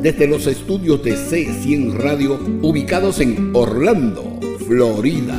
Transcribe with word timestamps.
desde 0.00 0.26
los 0.26 0.46
estudios 0.46 1.02
de 1.02 1.14
C100 1.16 1.92
Radio 1.94 2.38
ubicados 2.62 3.20
en 3.20 3.50
Orlando, 3.54 4.38
Florida. 4.66 5.34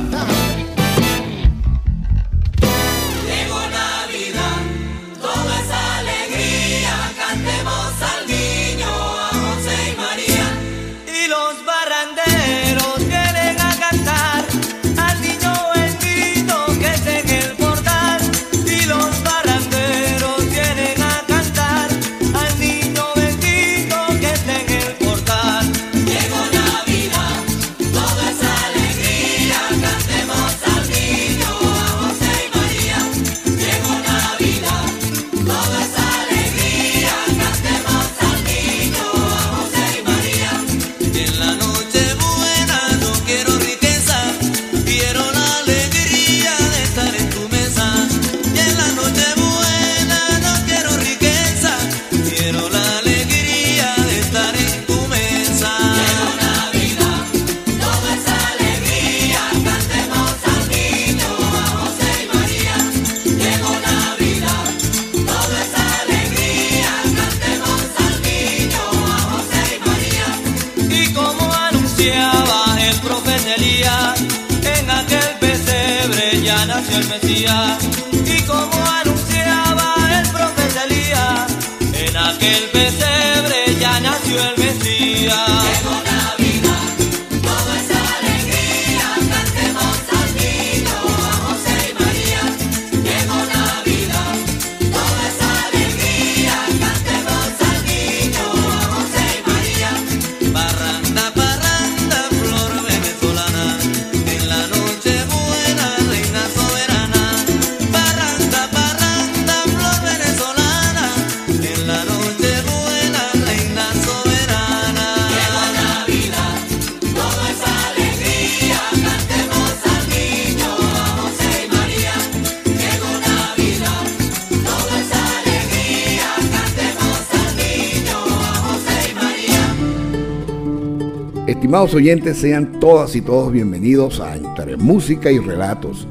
Estimados 131.80 131.96
oyentes, 131.96 132.36
sean 132.36 132.78
todas 132.78 133.16
y 133.16 133.22
todos 133.22 133.50
bienvenidos 133.50 134.20
a 134.20 134.36
Entre 134.36 134.76
Música 134.76 135.32
y 135.32 135.38
Relatos, 135.38 136.06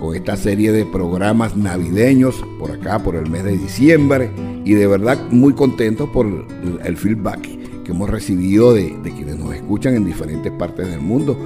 con 0.00 0.16
esta 0.16 0.36
serie 0.36 0.72
de 0.72 0.84
programas 0.84 1.56
navideños 1.56 2.44
por 2.58 2.72
acá, 2.72 2.98
por 2.98 3.14
el 3.14 3.30
mes 3.30 3.44
de 3.44 3.56
diciembre, 3.56 4.32
y 4.64 4.74
de 4.74 4.84
verdad 4.88 5.16
muy 5.30 5.52
contentos 5.52 6.10
por 6.10 6.26
el 6.26 6.96
feedback 6.96 7.40
que 7.84 7.92
hemos 7.92 8.10
recibido 8.10 8.74
de, 8.74 9.00
quienes 9.00 9.38
nos 9.38 9.54
escuchan 9.54 9.94
en 9.94 10.04
diferentes 10.04 10.50
partes 10.50 10.88
del 10.88 11.00
mundo. 11.00 11.38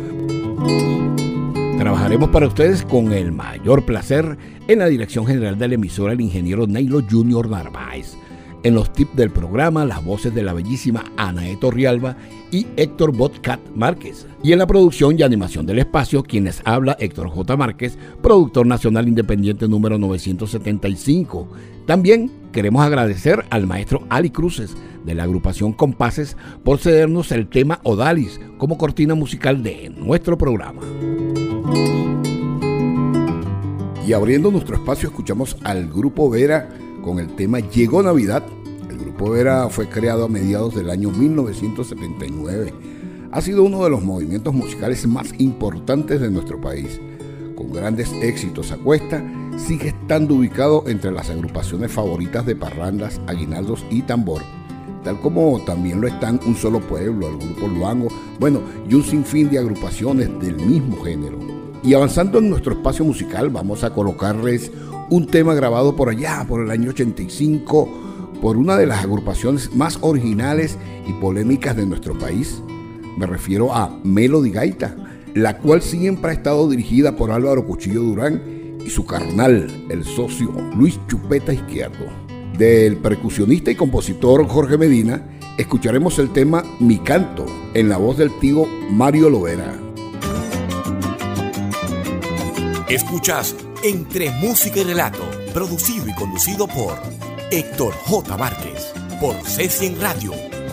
Trabajaremos 1.76 2.30
para 2.30 2.46
ustedes 2.46 2.82
con 2.82 3.12
el 3.12 3.30
mayor 3.30 3.84
placer 3.84 4.38
en 4.68 4.78
la 4.78 4.86
dirección 4.86 5.26
general 5.26 5.58
de 5.58 5.68
la 5.68 5.74
emisora 5.74 6.14
el 6.14 6.22
ingeniero 6.22 6.66
Neilo 6.66 7.02
Junior 7.06 7.46
Narváez 7.50 8.16
en 8.62 8.74
los 8.74 8.92
tips 8.92 9.16
del 9.16 9.30
programa, 9.30 9.84
las 9.84 10.04
voces 10.04 10.34
de 10.34 10.42
la 10.42 10.52
bellísima 10.52 11.04
Ana 11.16 11.48
E. 11.48 11.56
Torrialba 11.56 12.16
y 12.50 12.66
Héctor 12.76 13.16
Botcat 13.16 13.60
Márquez. 13.74 14.26
Y 14.42 14.52
en 14.52 14.58
la 14.58 14.66
producción 14.66 15.18
y 15.18 15.22
animación 15.22 15.66
del 15.66 15.78
espacio, 15.78 16.22
quienes 16.22 16.62
habla 16.64 16.96
Héctor 16.98 17.28
J. 17.28 17.56
Márquez, 17.56 17.98
productor 18.22 18.66
nacional 18.66 19.08
independiente 19.08 19.68
número 19.68 19.98
975. 19.98 21.48
También 21.86 22.30
queremos 22.52 22.84
agradecer 22.84 23.44
al 23.50 23.66
maestro 23.66 24.04
Ali 24.08 24.30
Cruces 24.30 24.76
de 25.04 25.14
la 25.14 25.22
agrupación 25.22 25.72
Compases 25.72 26.36
por 26.64 26.78
cedernos 26.78 27.30
el 27.32 27.48
tema 27.48 27.80
Odalis 27.84 28.40
como 28.58 28.76
cortina 28.76 29.14
musical 29.14 29.62
de 29.62 29.90
nuestro 29.90 30.36
programa. 30.36 30.82
Y 34.06 34.12
abriendo 34.12 34.50
nuestro 34.50 34.76
espacio 34.76 35.08
escuchamos 35.08 35.56
al 35.64 35.88
grupo 35.88 36.30
Vera 36.30 36.68
con 37.06 37.20
el 37.20 37.36
tema 37.36 37.60
Llegó 37.60 38.02
Navidad. 38.02 38.42
El 38.90 38.98
grupo 38.98 39.30
Vera 39.30 39.68
fue 39.68 39.88
creado 39.88 40.24
a 40.24 40.28
mediados 40.28 40.74
del 40.74 40.90
año 40.90 41.12
1979. 41.12 42.74
Ha 43.30 43.40
sido 43.40 43.62
uno 43.62 43.84
de 43.84 43.90
los 43.90 44.02
movimientos 44.02 44.52
musicales 44.52 45.06
más 45.06 45.32
importantes 45.38 46.20
de 46.20 46.32
nuestro 46.32 46.60
país. 46.60 47.00
Con 47.54 47.72
grandes 47.72 48.12
éxitos 48.22 48.72
a 48.72 48.76
cuesta, 48.76 49.24
sigue 49.56 49.90
estando 49.90 50.34
ubicado 50.34 50.82
entre 50.88 51.12
las 51.12 51.30
agrupaciones 51.30 51.92
favoritas 51.92 52.44
de 52.44 52.56
parrandas, 52.56 53.20
aguinaldos 53.28 53.86
y 53.88 54.02
tambor, 54.02 54.42
tal 55.04 55.20
como 55.20 55.60
también 55.60 56.00
lo 56.00 56.08
están 56.08 56.40
Un 56.44 56.56
Solo 56.56 56.80
Pueblo, 56.80 57.28
el 57.28 57.36
grupo 57.36 57.68
Luango, 57.68 58.08
bueno, 58.40 58.62
y 58.90 58.94
un 58.94 59.04
sinfín 59.04 59.48
de 59.48 59.60
agrupaciones 59.60 60.28
del 60.40 60.56
mismo 60.56 61.00
género. 61.04 61.38
Y 61.84 61.94
avanzando 61.94 62.40
en 62.40 62.50
nuestro 62.50 62.72
espacio 62.72 63.04
musical, 63.04 63.48
vamos 63.48 63.84
a 63.84 63.90
colocarles 63.90 64.72
un 65.10 65.26
tema 65.26 65.54
grabado 65.54 65.96
por 65.96 66.08
allá, 66.08 66.44
por 66.48 66.62
el 66.62 66.70
año 66.70 66.90
85, 66.90 67.88
por 68.40 68.56
una 68.56 68.76
de 68.76 68.86
las 68.86 69.04
agrupaciones 69.04 69.74
más 69.74 69.98
originales 70.00 70.76
y 71.06 71.12
polémicas 71.14 71.76
de 71.76 71.86
nuestro 71.86 72.18
país. 72.18 72.62
Me 73.16 73.26
refiero 73.26 73.74
a 73.74 73.98
Melody 74.04 74.50
Gaita, 74.50 74.94
la 75.34 75.58
cual 75.58 75.82
siempre 75.82 76.30
ha 76.30 76.34
estado 76.34 76.68
dirigida 76.68 77.16
por 77.16 77.30
Álvaro 77.30 77.66
Cuchillo 77.66 78.02
Durán 78.02 78.42
y 78.84 78.90
su 78.90 79.04
carnal, 79.04 79.86
el 79.88 80.04
socio 80.04 80.50
Luis 80.76 80.98
Chupeta 81.08 81.52
Izquierdo. 81.52 82.06
Del 82.58 82.96
percusionista 82.96 83.70
y 83.70 83.74
compositor 83.74 84.46
Jorge 84.46 84.78
Medina, 84.78 85.22
escucharemos 85.58 86.18
el 86.18 86.32
tema 86.32 86.64
Mi 86.80 86.98
Canto 86.98 87.46
en 87.74 87.88
la 87.88 87.96
voz 87.96 88.16
del 88.18 88.30
tío 88.38 88.66
Mario 88.90 89.30
Lovera. 89.30 89.74
Escuchas 92.88 93.56
entre 93.86 94.30
Música 94.30 94.80
y 94.80 94.82
Relato, 94.82 95.30
producido 95.54 96.08
y 96.08 96.14
conducido 96.14 96.66
por 96.66 97.00
Héctor 97.52 97.94
J. 97.94 98.36
Márquez, 98.36 98.92
por 99.20 99.36
C100 99.36 100.00
Radio, 100.00 100.32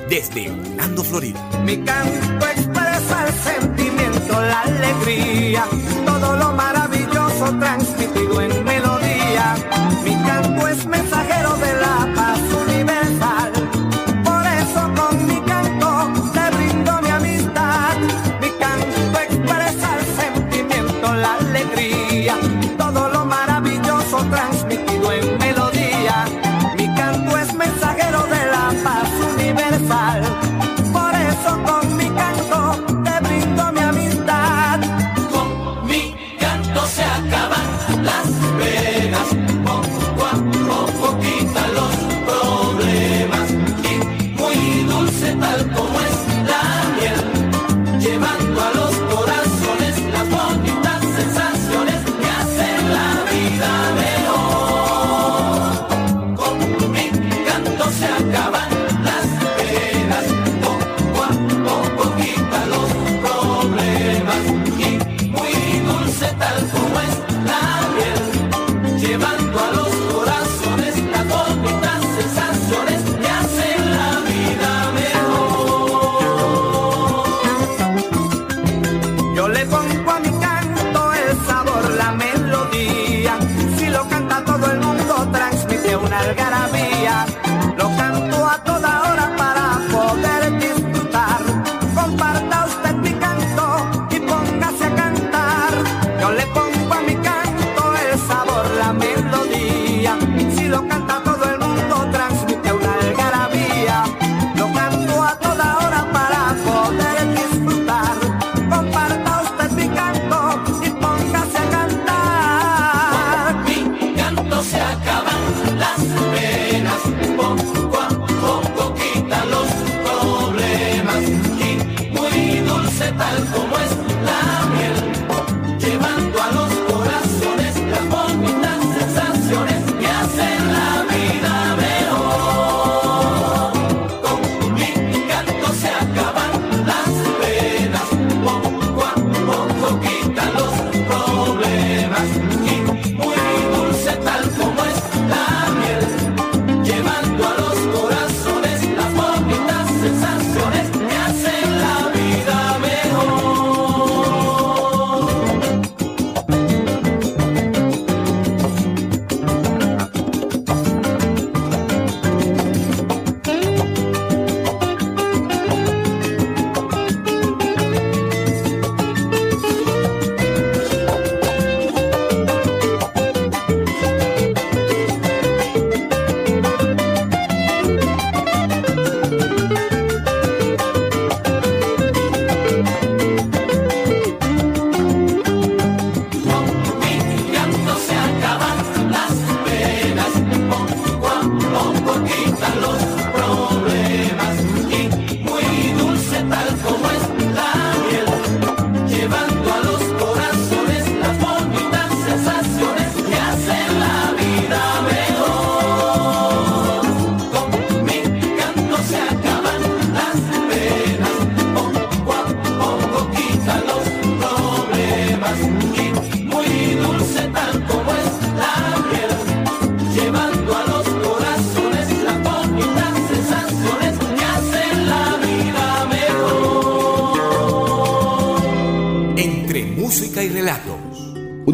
desde 0.10 0.50
Orlando, 0.50 1.04
Florida. 1.04 1.40
Mi 1.64 1.78
canto 1.84 2.48
expresa 2.48 3.28
el 3.28 3.34
sentimiento, 3.36 4.42
la 4.42 4.62
alegría, 4.62 5.64
todo 6.08 6.38
lo 6.38 6.54
maravilloso 6.54 7.56
transmitido 7.60 8.42
en 8.42 8.64
melodía 8.64 9.83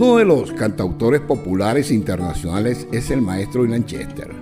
Uno 0.01 0.15
de 0.15 0.23
los 0.23 0.53
cantautores 0.53 1.19
populares 1.19 1.91
internacionales 1.91 2.87
es 2.93 3.11
el 3.11 3.21
maestro 3.21 3.65
Lanchester. 3.65 4.33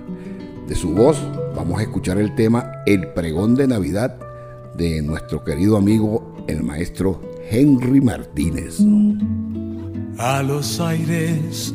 De 0.68 0.76
su 0.76 0.90
voz 0.90 1.18
vamos 1.56 1.80
a 1.80 1.82
escuchar 1.82 2.16
el 2.18 2.32
tema 2.36 2.70
El 2.86 3.08
pregón 3.08 3.56
de 3.56 3.66
Navidad 3.66 4.20
de 4.76 5.02
nuestro 5.02 5.42
querido 5.42 5.76
amigo 5.76 6.44
el 6.46 6.62
maestro 6.62 7.20
Henry 7.50 8.00
Martínez. 8.00 8.78
A 10.18 10.44
los 10.44 10.78
aires 10.78 11.74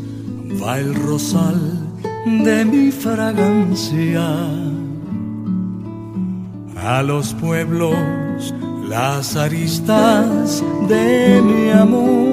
va 0.63 0.80
el 0.80 0.96
rosal 0.96 1.60
de 2.46 2.63
mi 2.63 2.90
fragancia. 2.90 4.25
A 6.78 7.04
los 7.04 7.34
pueblos 7.34 7.98
las 8.88 9.36
aristas 9.36 10.63
de 10.88 11.42
mi 11.42 11.70
amor 11.70 12.33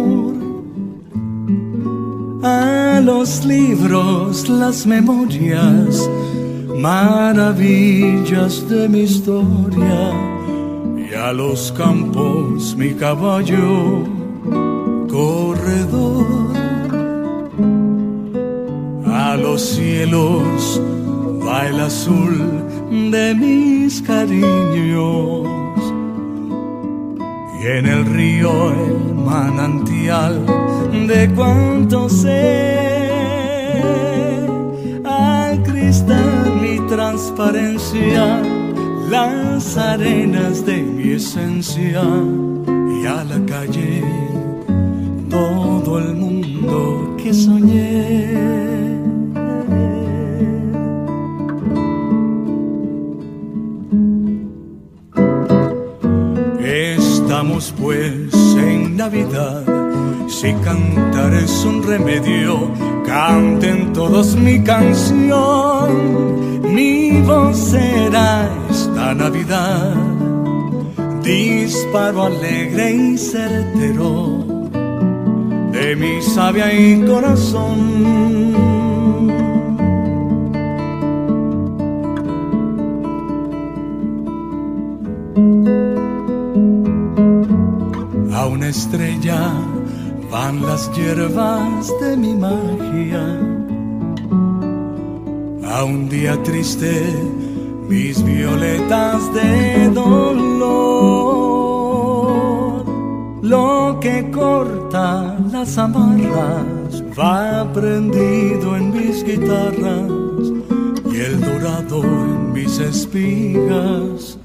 a 2.42 3.00
los 3.02 3.44
libros, 3.44 4.48
las 4.48 4.86
memorias, 4.86 6.08
maravillas 6.78 8.68
de 8.68 8.88
mi 8.88 9.00
historia. 9.00 10.12
Y 10.96 11.14
a 11.14 11.32
los 11.32 11.72
campos 11.72 12.74
mi 12.76 12.94
caballo 12.94 14.04
corredor, 15.08 16.26
a 19.06 19.36
los 19.36 19.60
cielos 19.60 20.80
va 21.46 21.66
el 21.66 21.80
azul 21.80 22.38
de 23.10 23.34
mis 23.34 24.00
cariños. 24.02 25.59
En 27.62 27.84
el 27.86 28.06
río 28.06 28.72
el 28.72 29.14
manantial 29.14 30.46
de 31.06 31.30
cuánto 31.34 32.08
sé. 32.08 33.10
Al 35.04 35.62
cristal 35.62 36.58
mi 36.60 36.78
transparencia, 36.88 38.40
las 39.10 39.76
arenas 39.76 40.64
de 40.64 40.82
mi 40.82 41.12
esencia 41.12 42.02
y 43.02 43.06
a 43.06 43.24
la 43.24 43.44
calle 43.46 44.02
todo 45.28 45.98
el 45.98 46.14
mundo 46.14 47.16
que 47.22 47.34
soñé. 47.34 48.69
Pues 57.80 58.34
en 58.56 58.96
Navidad, 58.96 59.64
si 60.28 60.52
cantar 60.64 61.32
es 61.34 61.64
un 61.64 61.82
remedio, 61.82 62.70
canten 63.06 63.92
todos 63.92 64.36
mi 64.36 64.62
canción, 64.62 65.88
mi 66.74 67.20
voz 67.22 67.56
será 67.56 68.48
esta 68.70 69.14
Navidad, 69.14 69.94
disparo 71.22 72.24
alegre 72.24 72.92
y 72.92 73.18
certero 73.18 74.44
de 75.72 75.96
mi 75.96 76.20
sabia 76.20 76.72
y 76.72 77.04
corazón. 77.06 78.69
Estrella 88.90 89.52
van 90.32 90.62
las 90.62 90.90
hierbas 90.96 91.92
de 92.00 92.16
mi 92.16 92.34
magia. 92.34 93.24
A 95.64 95.84
un 95.84 96.08
día 96.08 96.42
triste 96.42 97.04
mis 97.88 98.20
violetas 98.24 99.32
de 99.32 99.90
dolor. 99.90 100.80
Lo 103.42 103.98
que 104.00 104.28
corta 104.32 105.38
las 105.52 105.78
amarras 105.78 107.04
va 107.16 107.72
prendido 107.72 108.76
en 108.76 108.90
mis 108.92 109.22
guitarras 109.22 110.10
y 111.12 111.16
el 111.16 111.40
dorado 111.40 112.02
en 112.02 112.52
mis 112.52 112.80
espigas 112.80 114.36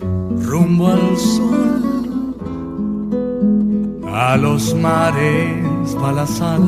rumbo 0.43 0.87
al 0.87 1.17
sol. 1.17 1.84
A 4.15 4.37
los 4.37 4.73
mares 4.73 5.93
va 6.01 6.13
la 6.13 6.25
sal 6.25 6.63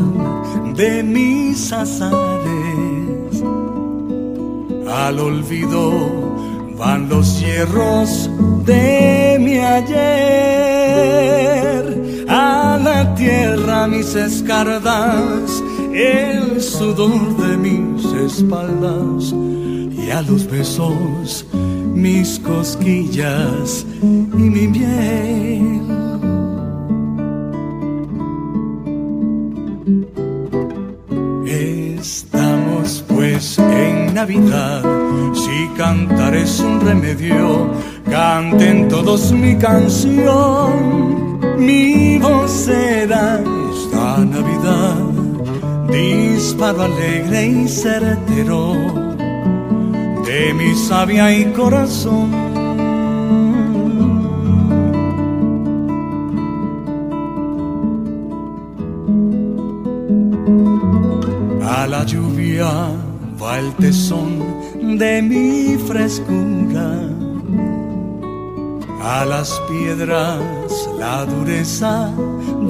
de 0.75 1.01
mis 1.01 1.71
azares. 1.71 3.41
Al 4.85 5.17
olvido 5.17 5.93
van 6.77 7.07
los 7.07 7.39
hierros 7.39 8.29
de 8.65 9.37
mi 9.39 9.59
ayer. 9.59 9.95
A 12.27 12.77
la 12.83 13.15
tierra 13.15 13.87
mis 13.87 14.13
escardas, 14.13 15.63
el 15.93 16.61
sudor 16.61 17.37
de 17.37 17.55
mis 17.55 18.03
espaldas. 18.29 19.33
Y 19.93 20.11
a 20.11 20.21
los 20.21 20.45
besos 20.47 21.45
mis 21.95 22.39
cosquillas 22.39 23.85
y 24.03 24.49
mi 24.55 24.67
miel. 24.67 25.36
Navidad, 34.17 34.81
si 35.31 35.67
cantar 35.77 36.35
es 36.35 36.59
un 36.59 36.81
remedio, 36.81 37.69
canten 38.09 38.87
todos 38.87 39.31
mi 39.31 39.55
canción, 39.57 41.39
mi 41.59 42.17
voz 42.17 42.49
será 42.49 43.39
esta 43.71 44.25
Navidad, 44.25 44.97
disparo 45.87 46.81
alegre 46.81 47.45
y 47.45 47.67
certero 47.67 48.73
de 50.25 50.51
mi 50.55 50.73
sabia 50.73 51.31
y 51.31 51.45
corazón. 51.53 52.33
A 61.61 61.85
la 61.85 62.03
lluvia 62.03 63.06
va 63.47 63.59
el 63.59 63.73
tesón 63.75 64.31
de 64.99 65.21
mi 65.21 65.77
frescura. 65.89 66.89
A 69.01 69.25
las 69.25 69.49
piedras 69.69 70.41
la 70.99 71.25
dureza 71.25 72.11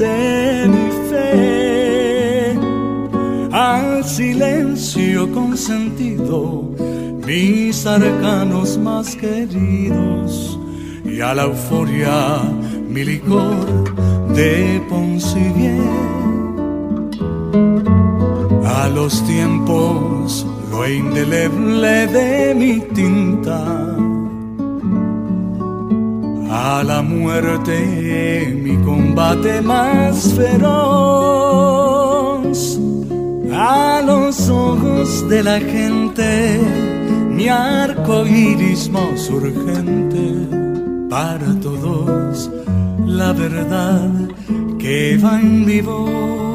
de 0.04 0.68
mi 0.74 0.88
fe. 1.10 2.56
Al 3.52 4.04
silencio 4.06 5.32
consentido 5.32 6.42
mis 7.26 7.86
arcanos 7.86 8.78
más 8.78 9.16
queridos. 9.16 10.60
Y 11.04 11.22
a 11.22 11.34
la 11.34 11.44
euforia 11.44 12.18
mi 12.94 13.04
licor 13.04 13.66
de 14.36 14.82
Poncivier 14.90 16.18
a 18.80 18.90
los 18.90 19.26
tiempos 19.26 20.07
lo 20.78 20.88
indeleble 20.88 22.06
de 22.08 22.54
mi 22.54 22.80
tinta, 22.94 23.60
a 26.52 26.84
la 26.84 27.02
muerte 27.02 28.54
mi 28.64 28.76
combate 28.86 29.62
más 29.62 30.34
feroz, 30.36 30.80
a 33.52 34.02
los 34.06 34.50
ojos 34.50 35.28
de 35.28 35.44
la 35.44 35.60
gente 35.60 36.60
mi 37.32 37.48
arco 37.50 38.28
iris 38.28 38.90
más 38.92 39.30
urgente, 39.30 40.26
para 41.10 41.60
todos 41.60 42.52
la 43.04 43.34
verdad 43.34 44.12
que 44.78 45.18
va 45.24 45.40
en 45.42 45.66
mi. 45.66 46.47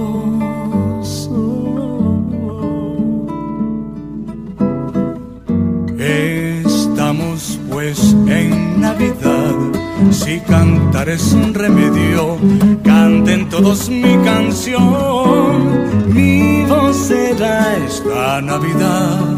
Si 10.33 10.41
cantar 10.41 11.11
es 11.11 11.35
un 11.35 11.53
remedio, 11.53 12.39
canten 12.83 13.51
todos 13.51 13.91
mi 13.91 14.17
canción, 14.25 16.09
mi 16.09 16.65
voz 16.65 16.97
será 16.97 17.77
esta 17.77 18.41
Navidad, 18.41 19.37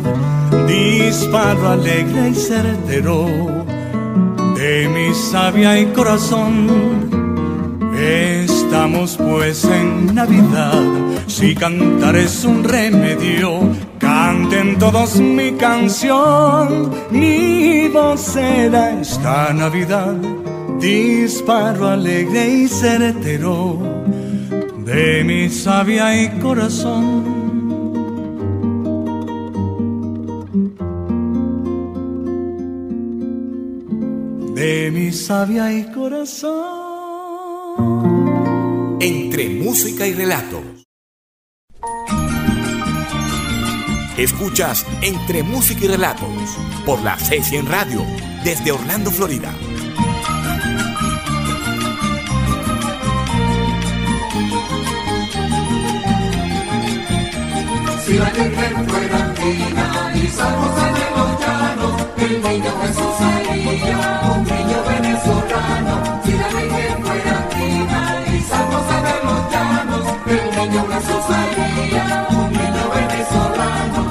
disparo 0.68 1.70
alegre 1.70 2.28
y 2.28 2.34
certero. 2.34 3.26
De 4.54 4.88
mi 4.88 5.12
sabia 5.14 5.80
y 5.80 5.86
corazón. 5.86 6.68
Estamos 7.98 9.16
pues 9.16 9.64
en 9.64 10.14
Navidad, 10.14 10.82
si 11.26 11.54
cantar 11.54 12.14
es 12.16 12.44
un 12.44 12.62
remedio, 12.62 13.60
canten 13.98 14.78
todos 14.78 15.16
mi 15.16 15.52
canción, 15.52 16.90
mi 17.10 17.88
voz 17.88 18.20
será 18.20 19.00
esta 19.00 19.52
Navidad, 19.52 20.16
disparo 20.84 21.88
alegre 21.88 22.46
y 22.46 22.68
certero 22.68 23.78
de 24.84 25.24
mi 25.24 25.48
sabia 25.48 26.22
y 26.22 26.28
corazón. 26.40 27.24
De 34.54 34.90
mi 34.92 35.10
sabia 35.10 35.72
y 35.72 35.84
corazón. 35.90 36.52
Entre 39.00 39.48
música 39.48 40.06
y 40.06 40.12
relatos. 40.12 40.62
Escuchas 44.18 44.86
Entre 45.00 45.42
música 45.42 45.86
y 45.86 45.88
relatos 45.88 46.28
por 46.84 47.02
la 47.02 47.16
C100 47.16 47.66
Radio 47.66 48.02
desde 48.44 48.70
Orlando, 48.70 49.10
Florida. 49.10 49.50
Si 58.14 58.20
la 58.20 58.30
Virgen 58.30 58.88
fuera 58.88 59.34
fina 59.34 60.12
y 60.14 60.28
San 60.28 60.54
José 60.54 60.86
de 60.98 61.06
los 61.16 61.30
llanos 61.40 61.94
el 62.16 62.42
niño 62.42 62.72
Jesús 62.82 63.12
sería 63.18 63.98
un 64.30 64.44
niño 64.44 64.78
venezolano. 64.88 66.22
Si 66.24 66.32
la 66.32 66.46
Virgen 66.46 67.04
fuera 67.04 67.36
viva 67.56 68.02
y 68.32 68.40
San 68.40 68.66
José 68.70 68.96
de 69.08 69.16
los 69.26 69.40
llanos, 69.52 70.04
el 70.26 70.44
niño 70.56 70.82
Jesús 70.92 71.22
sería 71.26 72.26
un 72.30 72.52
niño 72.52 72.84
venezolano. 72.94 74.02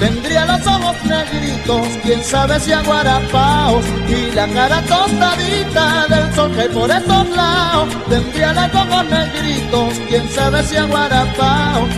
Tendría 0.00 0.44
los 0.46 0.66
ojos 0.66 0.96
negritos, 1.04 1.86
quién 2.02 2.24
sabe 2.24 2.58
si 2.58 2.72
aguarapaos 2.72 3.84
Y 4.08 4.32
la 4.34 4.48
cara 4.48 4.82
tostadita 4.82 6.06
del 6.08 6.34
sol 6.34 6.50
que 6.56 6.68
por 6.70 6.90
estos 6.90 7.28
lados 7.30 7.88
Tendría 8.08 8.52
los 8.52 8.74
ojos 8.74 9.04
negritos, 9.04 9.94
quién 10.08 10.28
sabe 10.30 10.64
si 10.64 10.76
aguarapaos 10.76 11.88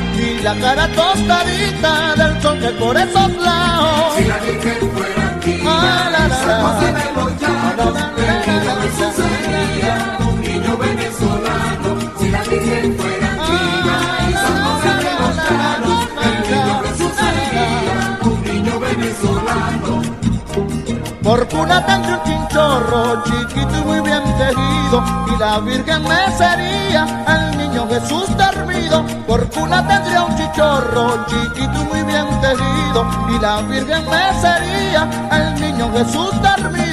la 0.44 0.54
cara 0.56 0.86
tostadita 0.88 2.14
del 2.16 2.42
sol 2.42 2.58
que 2.60 2.68
por 2.72 2.94
esos 2.98 3.32
lados 3.38 4.12
Si 4.18 4.24
la 4.24 4.36
Virgen 4.40 4.90
fuera 4.92 5.38
viva 5.42 5.72
Ah, 5.74 6.10
la, 6.12 6.28
la, 6.28 6.46
la. 6.46 6.56
José 6.64 6.92
de 6.92 7.12
los 7.16 7.40
llanos, 7.40 7.96
el 8.18 8.92
sería 9.14 10.18
un 10.20 10.40
niño 10.42 10.76
venezolano. 10.76 11.88
Si 12.18 12.28
la 12.28 12.42
Virgen 12.42 12.96
fuera 12.98 13.30
viva 13.48 13.96
y 14.28 14.32
San 14.34 14.56
José 14.64 14.92
de 15.04 15.12
los 15.20 15.34
llanos, 15.48 16.00
el 16.24 16.36
sería 17.20 18.18
un 18.22 18.44
niño 18.44 18.80
venezolano. 18.80 20.02
Por 21.22 21.48
cuna 21.48 21.86
tendría 21.86 22.16
un 22.18 22.22
chinchorro 22.24 23.24
chiquito 23.24 23.78
y 23.78 23.82
muy 23.84 24.00
bien 24.02 24.22
tejido 24.36 25.04
Y 25.34 25.38
la 25.40 25.58
Virgen 25.60 26.02
me 26.02 26.36
sería 26.36 27.02
al 27.26 27.43
Jesús 27.88 28.26
dormido 28.36 29.04
Por 29.26 29.48
cuna 29.50 29.86
tendría 29.86 30.22
un 30.24 30.36
chichorro 30.36 31.26
chiquito 31.26 31.72
y 31.80 31.84
muy 31.84 32.02
bien 32.02 32.26
tejido 32.40 33.06
Y 33.30 33.38
la 33.40 33.60
Virgen 33.62 34.04
me 34.10 34.40
sería 34.40 35.08
al 35.30 35.60
niño 35.60 35.90
Jesús 35.92 36.30
dormido 36.42 36.84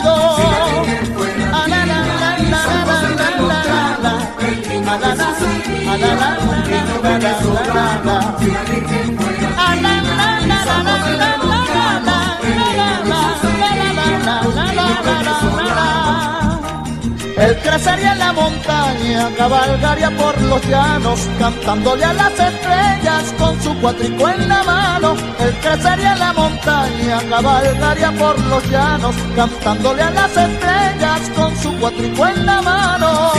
Él 17.41 17.57
crecería 17.63 18.11
en 18.11 18.19
la 18.19 18.33
montaña, 18.33 19.29
cabalgaría 19.35 20.11
por 20.11 20.39
los 20.41 20.61
llanos, 20.67 21.27
cantándole 21.39 22.05
a 22.05 22.13
las 22.13 22.33
estrellas 22.33 23.33
con 23.39 23.59
su 23.63 23.75
cuatrico 23.81 24.29
en 24.29 24.47
la 24.47 24.63
mano. 24.63 25.15
Él 25.39 25.57
crecería 25.59 26.13
en 26.13 26.19
la 26.19 26.33
montaña, 26.33 27.19
cabalgaría 27.29 28.11
por 28.11 28.39
los 28.41 28.63
llanos, 28.69 29.15
cantándole 29.35 30.03
a 30.03 30.11
las 30.11 30.37
estrellas 30.37 31.31
con 31.35 31.57
su 31.57 31.75
cuatrico 31.79 32.27
en 32.27 32.45
la 32.45 32.61
mano. 32.61 33.31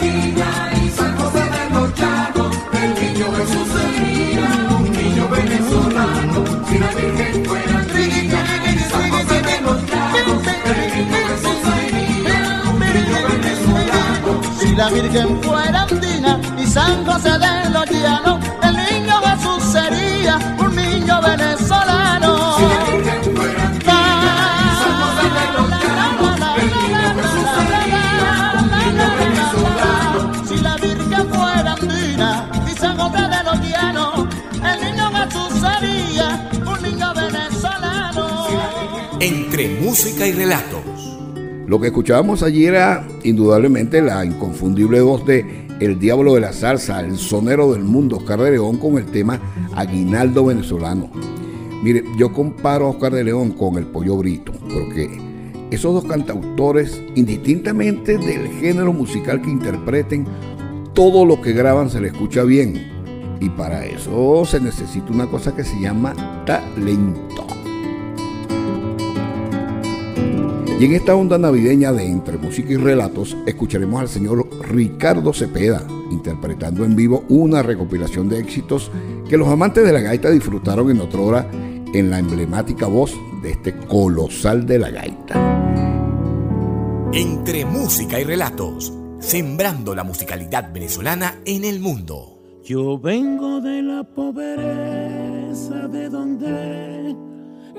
Y 0.00 0.34
los 1.74 1.94
llanos, 1.98 2.56
el 2.72 2.94
niño 2.94 3.26
Jesús 3.36 3.68
sería 3.76 4.48
un 4.70 4.90
niño 4.90 5.28
venezolano. 5.28 6.44
La 14.80 14.88
Virgen 14.88 15.42
fuera 15.42 15.82
andina 15.82 16.40
y 16.56 16.66
San 16.66 17.04
José 17.04 17.32
de 17.38 17.68
los 17.68 17.86
llanos, 17.90 18.38
el 18.62 18.76
niño 18.76 19.14
Jesús 19.26 19.62
sería 19.72 20.38
un 20.58 20.74
niño 20.74 21.20
venezolano. 21.20 22.56
Si 22.56 22.64
la 22.64 22.84
Virgen 22.86 23.20
fuera 23.34 23.64
viva 23.76 23.98
y 24.64 24.72
San 24.80 24.96
José 25.02 25.26
de 25.36 25.46
los 25.56 25.68
llanos, 25.82 26.32
el 26.56 26.68
niño 26.76 27.08
Jesús 27.18 27.46
sería 27.56 28.32
un 28.60 28.68
niño 28.80 29.06
venezolano. 29.20 30.18
Si 30.48 30.56
la 30.66 30.74
Virgen 30.76 31.24
fuera 31.28 31.72
andina 31.72 32.30
y 32.66 32.72
San 32.78 32.96
José 32.96 33.22
de 33.34 33.40
los 33.48 33.58
llanos, 33.68 34.14
el 34.64 34.76
niño 34.84 35.06
Jesús 35.18 35.50
sería 35.60 36.26
un 36.64 36.82
niño 36.82 37.08
venezolano. 37.14 38.46
Entre 39.20 39.68
música 39.82 40.26
y 40.26 40.32
relatos. 40.32 40.79
Lo 41.70 41.80
que 41.80 41.86
escuchábamos 41.86 42.42
allí 42.42 42.64
era 42.64 43.06
indudablemente 43.22 44.02
la 44.02 44.24
inconfundible 44.24 45.02
voz 45.02 45.24
de 45.24 45.68
El 45.78 46.00
Diablo 46.00 46.34
de 46.34 46.40
la 46.40 46.52
Salsa, 46.52 46.98
el 46.98 47.16
sonero 47.16 47.72
del 47.72 47.84
mundo, 47.84 48.16
Oscar 48.16 48.40
de 48.40 48.50
León, 48.50 48.76
con 48.78 48.98
el 48.98 49.06
tema 49.06 49.40
Aguinaldo 49.76 50.46
Venezolano. 50.46 51.12
Mire, 51.80 52.02
yo 52.18 52.32
comparo 52.32 52.86
a 52.86 52.88
Oscar 52.88 53.12
de 53.12 53.22
León 53.22 53.52
con 53.52 53.78
el 53.78 53.86
Pollo 53.86 54.16
Brito, 54.16 54.50
porque 54.68 55.16
esos 55.70 55.94
dos 55.94 56.06
cantautores, 56.06 57.00
indistintamente 57.14 58.18
del 58.18 58.48
género 58.48 58.92
musical 58.92 59.40
que 59.40 59.50
interpreten, 59.50 60.26
todo 60.92 61.24
lo 61.24 61.40
que 61.40 61.52
graban 61.52 61.88
se 61.88 62.00
le 62.00 62.08
escucha 62.08 62.42
bien. 62.42 62.82
Y 63.38 63.48
para 63.48 63.86
eso 63.86 64.44
se 64.44 64.58
necesita 64.58 65.12
una 65.12 65.28
cosa 65.28 65.54
que 65.54 65.62
se 65.62 65.80
llama 65.80 66.16
talento. 66.44 67.59
Y 70.80 70.86
en 70.86 70.94
esta 70.94 71.14
onda 71.14 71.36
navideña 71.36 71.92
de 71.92 72.06
Entre 72.06 72.38
Música 72.38 72.72
y 72.72 72.76
Relatos, 72.76 73.36
escucharemos 73.44 74.00
al 74.00 74.08
señor 74.08 74.48
Ricardo 74.62 75.34
Cepeda 75.34 75.86
interpretando 76.10 76.86
en 76.86 76.96
vivo 76.96 77.22
una 77.28 77.62
recopilación 77.62 78.30
de 78.30 78.38
éxitos 78.38 78.90
que 79.28 79.36
los 79.36 79.46
amantes 79.48 79.84
de 79.84 79.92
la 79.92 80.00
gaita 80.00 80.30
disfrutaron 80.30 80.90
en 80.90 81.02
otra 81.02 81.20
hora 81.20 81.50
en 81.52 82.08
la 82.08 82.18
emblemática 82.18 82.86
voz 82.86 83.14
de 83.42 83.50
este 83.50 83.76
colosal 83.76 84.64
de 84.64 84.78
la 84.78 84.88
gaita. 84.88 85.90
Entre 87.12 87.66
música 87.66 88.18
y 88.18 88.24
relatos. 88.24 88.90
Sembrando 89.18 89.94
la 89.94 90.02
musicalidad 90.02 90.72
venezolana 90.72 91.40
en 91.44 91.64
el 91.64 91.80
mundo. 91.80 92.38
Yo 92.64 92.98
vengo 92.98 93.60
de 93.60 93.82
la 93.82 94.02
pobreza 94.02 95.88
de 95.88 96.08
donde 96.08 97.14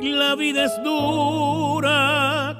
la 0.02 0.36
vida 0.36 0.66
es 0.66 0.84
dura, 0.84 2.58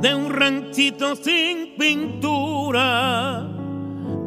de 0.00 0.14
un 0.14 0.30
ranchito 0.30 1.14
sin 1.16 1.74
pintura, 1.76 3.46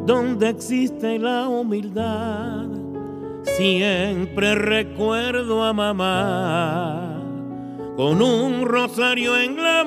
donde 0.06 0.50
existe 0.50 1.18
la 1.18 1.48
humildad. 1.48 2.66
Siempre 3.42 4.54
recuerdo 4.54 5.64
a 5.64 5.72
mamá 5.72 7.20
con 7.96 8.22
un 8.22 8.64
rosario 8.64 9.36
en 9.36 9.56
la 9.56 9.84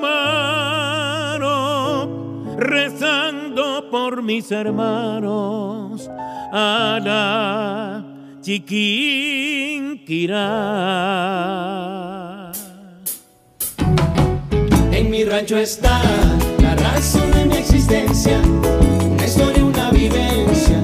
mano, 1.38 1.46
rezando 2.56 3.90
por 3.90 4.22
mis 4.22 4.50
hermanos 4.50 6.10
a 6.52 6.98
la 7.02 8.04
chiquinquirá. 8.40 9.78
Mi 15.18 15.24
rancho 15.24 15.58
está 15.58 16.00
la 16.62 16.76
razón 16.76 17.28
de 17.32 17.44
mi 17.46 17.56
existencia, 17.56 18.40
una 18.40 19.24
historia, 19.24 19.64
una 19.64 19.90
vivencia, 19.90 20.80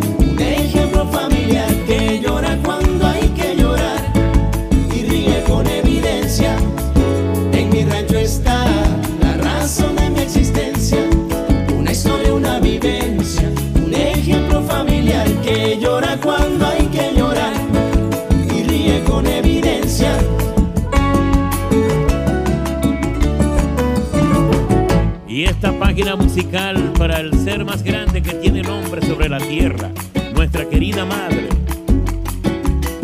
Página 25.94 26.16
musical 26.16 26.92
para 26.98 27.20
el 27.20 27.32
ser 27.44 27.64
más 27.64 27.84
grande 27.84 28.20
que 28.20 28.32
tiene 28.32 28.62
el 28.62 28.68
hombre 28.68 29.00
sobre 29.06 29.28
la 29.28 29.38
tierra, 29.38 29.92
nuestra 30.34 30.68
querida 30.68 31.04
madre. 31.04 31.48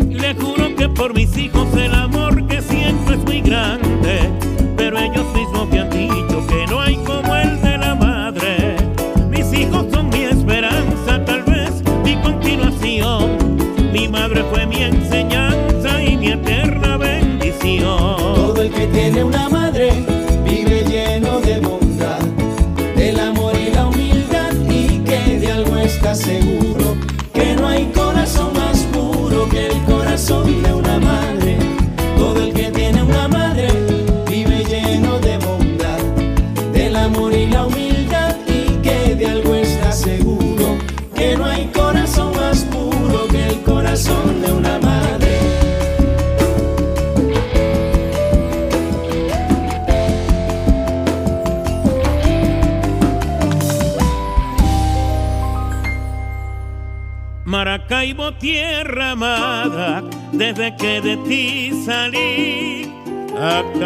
Le 0.09 0.33
juro 0.33 0.75
que 0.75 0.89
por 0.89 1.13
mis 1.13 1.37
hijos 1.37 1.73
el 1.77 1.95
amor 1.95 2.45
que 2.47 2.61
siento 2.61 3.13
es 3.13 3.19
muy 3.19 3.39
grande, 3.39 3.87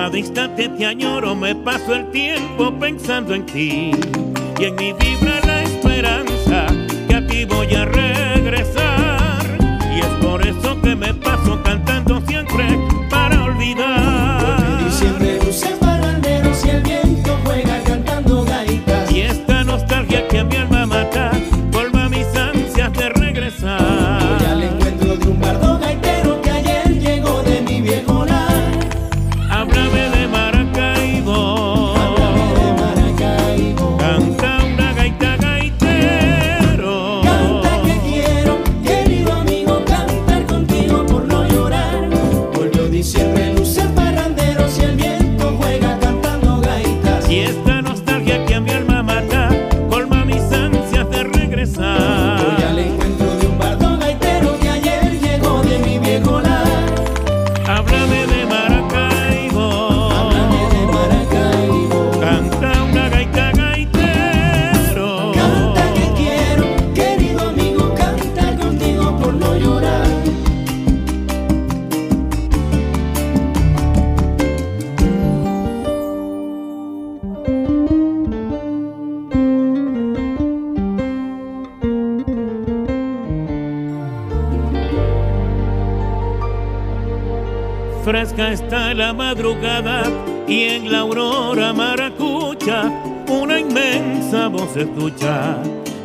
cada 0.06 0.20
instante 0.20 0.70
te 0.70 0.86
añoro, 0.86 1.36
me 1.36 1.56
paso 1.56 1.96
el 1.96 2.12
tiempo 2.12 2.72
pensando 2.80 3.34
en 3.34 3.44
ti. 3.48 3.90
Y 4.60 4.66
en 4.66 4.76
mi 4.76 4.94
vibra 4.94 5.05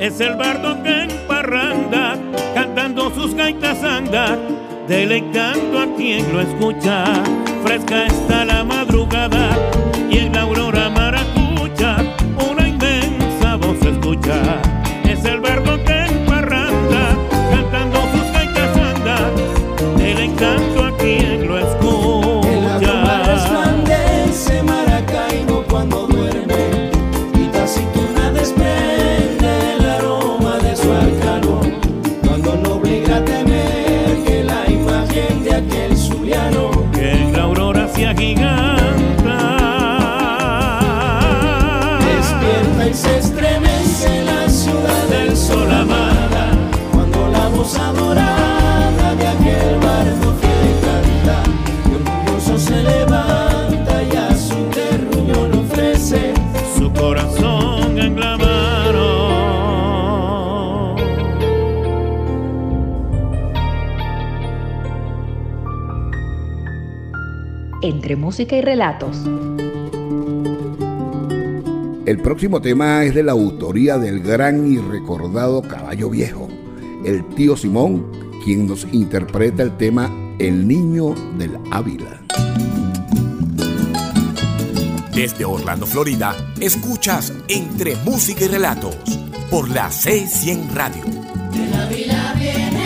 Es 0.01 0.19
el 0.19 0.35
bardo 0.35 0.83
que 0.83 1.03
en 1.03 1.11
parranda, 1.29 2.17
cantando 2.55 3.15
sus 3.15 3.35
gaitas 3.35 3.85
anda, 3.85 4.39
deleitando 4.89 5.79
a 5.79 5.95
quien 5.95 6.33
lo 6.33 6.41
escucha. 6.41 7.23
Entre 67.83 68.15
música 68.15 68.57
y 68.57 68.61
relatos. 68.61 69.17
El 72.05 72.19
próximo 72.19 72.61
tema 72.61 73.05
es 73.05 73.15
de 73.15 73.23
la 73.23 73.33
autoría 73.33 73.97
del 73.97 74.21
gran 74.21 74.71
y 74.71 74.79
recordado 74.79 75.63
Caballo 75.63 76.11
Viejo, 76.11 76.49
el 77.07 77.25
tío 77.35 77.57
Simón, 77.57 78.07
quien 78.45 78.67
nos 78.67 78.87
interpreta 78.93 79.63
el 79.63 79.77
tema 79.79 80.11
El 80.39 80.69
Niño 80.69 81.15
del 81.39 81.57
Ávila. 81.71 82.21
Desde 85.15 85.45
Orlando, 85.47 85.87
Florida, 85.87 86.35
escuchas 86.61 87.33
Entre 87.49 87.97
Música 88.05 88.45
y 88.45 88.49
Relatos 88.49 88.97
por 89.51 89.71
la 89.71 89.89
C100 89.89 90.71
Radio. 90.75 91.05
De 91.53 91.67
la 91.71 91.87
vila 91.87 92.35
viene 92.39 92.80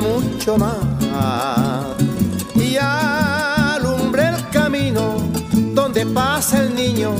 mucho 0.00 0.56
más 0.56 1.86
y 2.54 2.76
alumbra 2.76 4.36
el 4.36 4.48
camino 4.50 5.16
donde 5.74 6.06
pasa 6.06 6.62
el 6.62 6.74
niño 6.74 7.12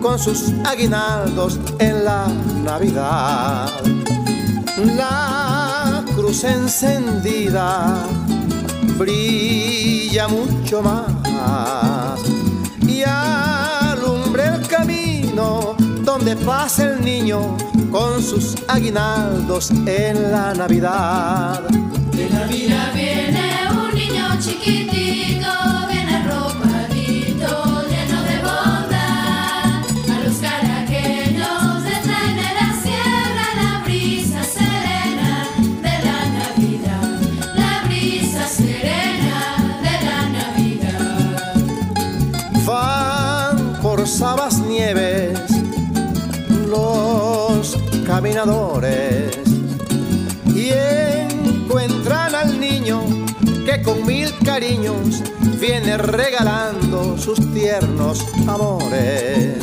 con 0.00 0.18
sus 0.18 0.52
aguinaldos 0.64 1.58
en 1.78 2.04
la 2.04 2.26
Navidad. 2.64 3.70
La 4.96 6.04
cruz 6.14 6.44
encendida 6.44 8.04
brilla 8.98 10.28
mucho 10.28 10.82
más 10.82 12.20
y 12.86 13.02
alumbra 13.02 14.56
el 14.56 14.66
camino 14.66 15.76
donde 16.02 16.36
pasa 16.36 16.84
el 16.84 17.04
niño 17.04 17.56
con 17.90 18.22
sus 18.22 18.56
aguinaldos 18.68 19.70
en 19.86 20.32
la 20.32 20.54
Navidad. 20.54 21.62
De 22.12 22.28
la 22.28 22.46
vila 22.46 22.90
viene 22.94 23.42
un 23.70 23.94
niño 23.94 24.24
chiquitico, 24.38 25.52
viene 25.88 26.14
arropadito, 26.16 27.50
lleno 27.90 28.18
de 28.28 28.36
bondad. 28.46 29.82
A 30.12 30.16
los 30.24 30.36
caraqueños 30.36 31.82
trae 32.06 32.30
de 32.42 32.50
la 32.60 32.68
sierra 32.82 33.46
la 33.62 33.82
brisa 33.84 34.42
serena 34.44 35.32
de 35.86 35.94
la 36.06 36.20
Navidad. 36.38 37.10
La 37.54 37.74
brisa 37.86 38.46
serena 38.46 39.40
de 39.86 39.94
la 40.08 40.20
Navidad. 40.38 41.54
Van 42.66 43.56
por 43.80 44.06
Sabas 44.06 44.58
Nieves 44.58 45.40
los 46.68 47.76
caminadores 48.06 49.01
cariños 54.44 55.22
viene 55.60 55.96
regalando 55.96 57.16
sus 57.18 57.52
tiernos 57.52 58.24
amores. 58.46 59.58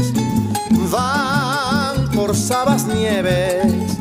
Van 0.92 2.10
por 2.12 2.36
Sabas 2.36 2.86
Nieves 2.88 3.98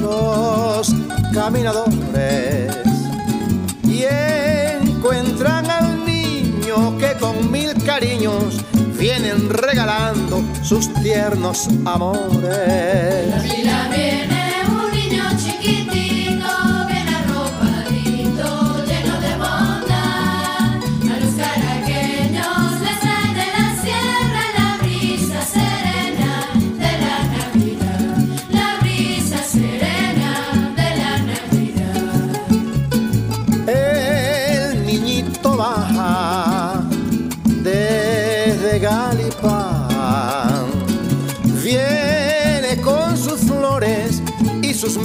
los 0.00 0.94
caminadores 1.32 2.76
y 3.84 4.04
encuentran 4.04 5.70
al 5.70 6.04
niño 6.04 6.96
que 6.98 7.14
con 7.18 7.50
mil 7.50 7.72
cariños 7.84 8.56
vienen 8.98 9.48
regalando 9.48 10.42
sus 10.62 10.92
tiernos 11.02 11.68
amores. 11.84 13.34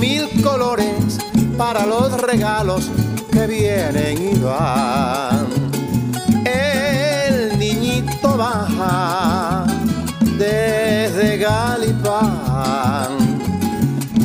Mil 0.03 0.27
colores 0.41 1.17
para 1.57 1.85
los 1.85 2.11
regalos 2.19 2.91
que 3.31 3.47
vienen 3.47 4.31
y 4.31 4.37
van. 4.37 5.47
El 6.43 7.57
niñito 7.57 8.35
baja 8.35 9.65
desde 10.37 11.37
Galipán. 11.37 13.11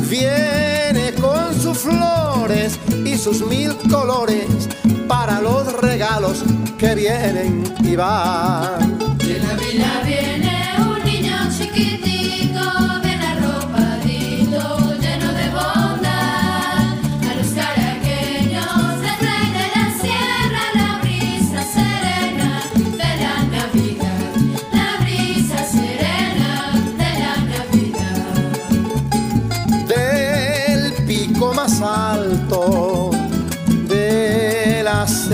Viene 0.09 1.13
con 1.13 1.57
sus 1.57 1.77
flores 1.77 2.77
y 3.05 3.17
sus 3.17 3.39
mil 3.47 3.73
colores 3.89 4.67
para 5.07 5.39
los 5.39 5.71
regalos 5.81 6.43
que 6.77 6.93
vienen 6.93 7.63
y 7.85 7.95
van. 7.95 8.99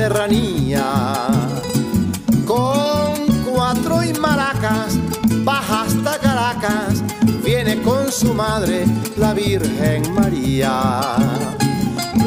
Serranía, 0.05 1.27
con 2.45 3.25
cuatro 3.51 4.03
y 4.03 4.13
maracas, 4.13 4.99
baja 5.43 5.81
hasta 5.81 6.19
Caracas, 6.19 7.01
viene 7.43 7.81
con 7.81 8.11
su 8.11 8.35
madre 8.35 8.85
la 9.17 9.33
Virgen 9.33 10.13
María. 10.13 11.15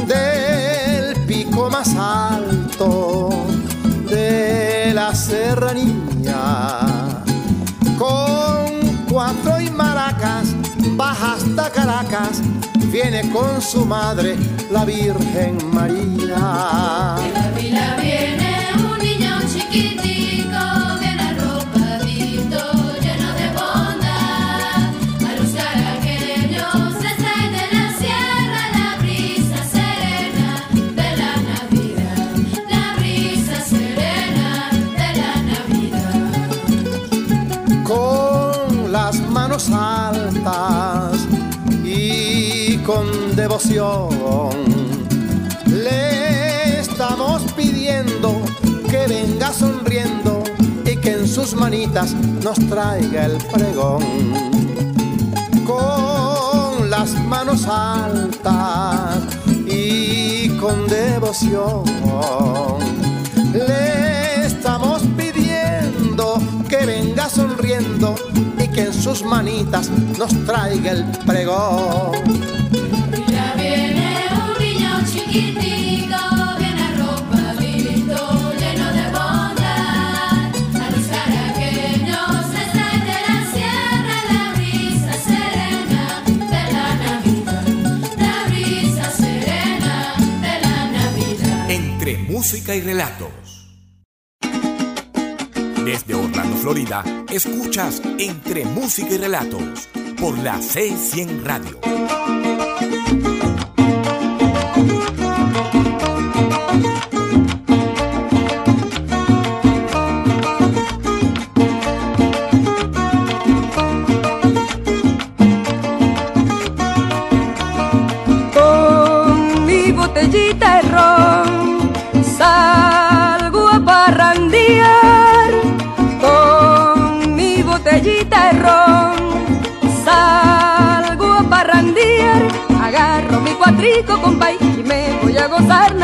Del 0.08 1.24
pico 1.26 1.70
más 1.70 1.94
alto 1.94 3.28
de 4.10 4.90
la 4.92 5.14
serranía, 5.14 6.80
con 7.96 9.06
cuatro 9.08 9.60
y 9.60 9.70
maracas, 9.70 10.48
baja 10.96 11.34
hasta 11.34 11.70
Caracas, 11.70 12.42
viene 12.90 13.28
con 13.30 13.60
su 13.60 13.84
madre 13.84 14.36
la 14.70 14.84
Virgen 14.84 15.58
María. 15.72 17.16
De 17.54 17.70
la 17.70 17.96
viene 17.96 18.70
un 18.76 18.98
niño 18.98 19.38
chiquitico, 19.52 20.17
Le 45.66 46.78
estamos 46.78 47.42
pidiendo 47.56 48.40
que 48.88 49.08
venga 49.08 49.52
sonriendo 49.52 50.44
y 50.84 50.96
que 50.96 51.14
en 51.14 51.26
sus 51.26 51.54
manitas 51.54 52.14
nos 52.44 52.56
traiga 52.68 53.26
el 53.26 53.36
pregón. 53.52 54.04
Con 55.66 56.88
las 56.88 57.12
manos 57.24 57.66
altas 57.66 59.18
y 59.66 60.50
con 60.60 60.86
devoción. 60.86 61.82
Le 63.54 64.46
estamos 64.46 65.02
pidiendo 65.16 66.40
que 66.68 66.86
venga 66.86 67.28
sonriendo 67.28 68.14
y 68.56 68.68
que 68.68 68.82
en 68.82 68.94
sus 68.94 69.24
manitas 69.24 69.90
nos 70.16 70.30
traiga 70.46 70.92
el 70.92 71.04
pregón. 71.26 72.48
Música 92.38 92.74
y 92.74 92.80
relatos. 92.80 93.68
Desde 95.84 96.14
Orlando, 96.14 96.56
Florida, 96.56 97.04
escuchas 97.30 98.00
Entre 98.18 98.64
música 98.64 99.12
y 99.12 99.18
relatos 99.18 99.88
por 100.18 100.38
la 100.38 100.58
C100 100.58 101.42
Radio. 101.42 101.78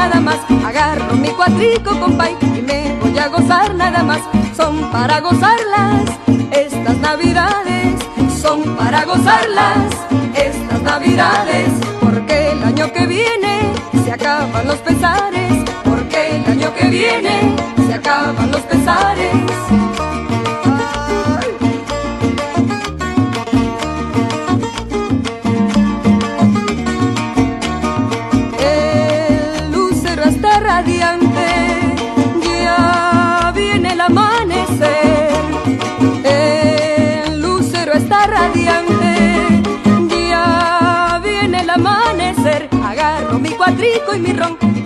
Nada 0.09 0.21
más. 0.21 0.39
Agarro 0.67 1.15
mi 1.17 1.29
cuatrico, 1.29 1.99
compay, 1.99 2.37
y 2.59 2.63
me 2.63 2.97
voy 3.01 3.19
a 3.19 3.29
gozar 3.29 3.75
nada 3.75 4.03
más. 4.03 4.21
Son 4.57 4.91
para 4.91 5.21
gozarlas 5.21 6.03
estas 6.51 6.97
navidades, 6.99 7.95
son 8.43 8.77
para 8.77 9.05
gozarlas 9.05 9.89
estas 10.35 10.83
navidades. 10.83 11.69
Porque 12.01 12.53
el 12.53 12.63
año 12.63 12.93
que 12.93 13.07
viene 13.07 13.73
se 14.05 14.13
acaban 14.13 14.67
los 14.67 14.79
pesares, 14.79 15.53
porque 15.85 16.37
el 16.37 16.45
año 16.53 16.75
que 16.75 16.87
viene 16.89 17.57
se 17.87 17.95
acaban 17.95 18.51
los 18.51 18.63
pesares. 18.63 19.35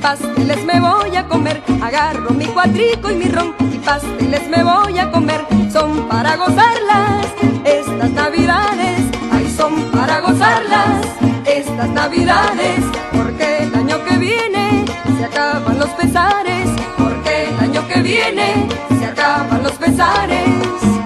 Pasteles 0.08 0.64
me 0.64 0.80
voy 0.80 1.14
a 1.16 1.28
comer. 1.28 1.62
Agarro 1.82 2.30
mi 2.30 2.46
cuatrico 2.46 3.10
y 3.10 3.16
mi 3.16 3.26
ron, 3.26 3.54
y 3.74 3.76
pasteles 3.76 4.48
me 4.48 4.62
voy 4.62 4.98
a 4.98 5.10
comer. 5.10 5.44
Son 5.70 6.08
para 6.08 6.34
gozarlas 6.36 7.26
estas 7.62 8.10
navidades, 8.12 9.00
ay, 9.30 9.54
son 9.54 9.74
para 9.90 10.20
gozarlas 10.20 11.04
estas 11.44 11.90
navidades. 11.90 12.80
Porque 13.12 13.64
el 13.64 13.74
año 13.74 14.02
que 14.06 14.16
viene 14.16 14.86
se 15.18 15.24
acaban 15.26 15.78
los 15.78 15.90
pesares, 15.90 16.68
porque 16.96 17.50
el 17.50 17.58
año 17.66 17.86
que 17.86 18.00
viene 18.00 18.66
se 18.98 19.04
acaban 19.04 19.62
los 19.62 19.72
pesares. 19.72 20.97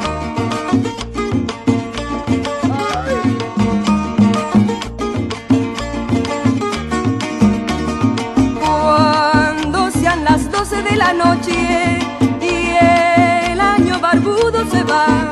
Y 12.40 12.76
el 12.80 13.60
año 13.60 14.00
barbudo 14.00 14.64
se 14.70 14.82
va. 14.82 15.30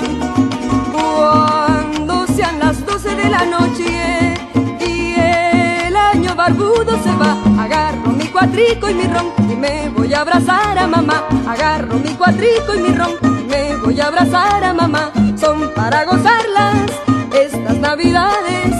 Cuando 0.92 2.26
sean 2.28 2.58
las 2.58 2.84
12 2.86 3.16
de 3.16 3.28
la 3.28 3.44
noche 3.44 4.34
y 4.80 5.14
el 5.18 5.96
año 5.96 6.34
barbudo 6.36 6.92
se 7.02 7.12
va. 7.16 7.36
Agarro 7.62 8.12
mi 8.12 8.26
cuatrico 8.26 8.88
y 8.88 8.94
mi 8.94 9.04
ron 9.04 9.32
y 9.50 9.56
me 9.56 9.88
voy 9.90 10.14
a 10.14 10.20
abrazar 10.20 10.78
a 10.78 10.86
mamá. 10.86 11.24
Agarro 11.48 11.96
mi 11.96 12.14
cuatrico 12.14 12.74
y 12.76 12.78
mi 12.78 12.94
ron 12.94 13.12
y 13.22 13.44
me 13.48 13.76
voy 13.76 14.00
a 14.00 14.06
abrazar 14.06 14.62
a 14.64 14.72
mamá. 14.72 15.12
Son 15.36 15.72
para 15.74 16.04
gozarlas 16.04 16.86
estas 17.32 17.76
navidades. 17.78 18.74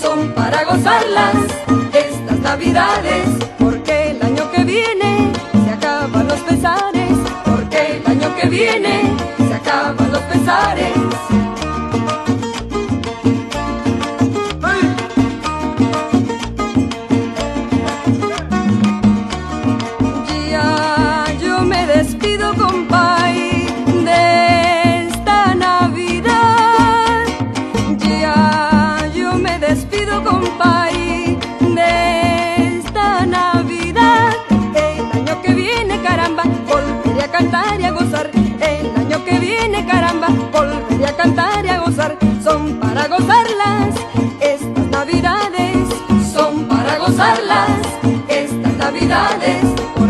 Son 0.00 0.32
para 0.34 0.64
gozarlas 0.64 1.36
estas 1.92 2.38
navidades. 2.40 3.46
Viene 8.56 9.14
se 9.36 9.54
acaban 9.54 10.10
los 10.10 10.22
pesares. 10.22 10.92
Gozarlas 47.16 47.70
estas 48.28 48.76
Navidades. 48.76 50.05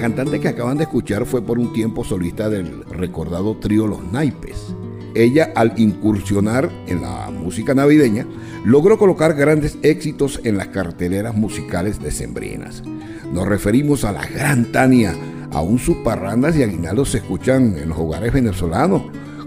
Cantante 0.00 0.40
que 0.40 0.48
acaban 0.48 0.76
de 0.76 0.84
escuchar 0.84 1.24
fue 1.24 1.42
por 1.42 1.58
un 1.58 1.72
tiempo 1.72 2.04
solista 2.04 2.50
del 2.50 2.84
recordado 2.84 3.56
trío 3.56 3.86
Los 3.86 4.04
Naipes. 4.12 4.74
Ella, 5.14 5.52
al 5.54 5.72
incursionar 5.78 6.70
en 6.86 7.00
la 7.00 7.30
música 7.30 7.74
navideña, 7.74 8.26
logró 8.64 8.98
colocar 8.98 9.34
grandes 9.34 9.78
éxitos 9.82 10.40
en 10.44 10.58
las 10.58 10.68
carteleras 10.68 11.34
musicales 11.34 12.00
decembrinas. 12.00 12.82
Nos 13.32 13.48
referimos 13.48 14.04
a 14.04 14.12
la 14.12 14.26
Gran 14.26 14.70
Tania. 14.70 15.14
Aún 15.52 15.78
sus 15.78 15.96
parrandas 15.98 16.56
y 16.56 16.62
aguinaldos 16.62 17.10
se 17.10 17.18
escuchan 17.18 17.78
en 17.78 17.88
los 17.88 17.98
hogares 17.98 18.32
venezolanos 18.32 19.02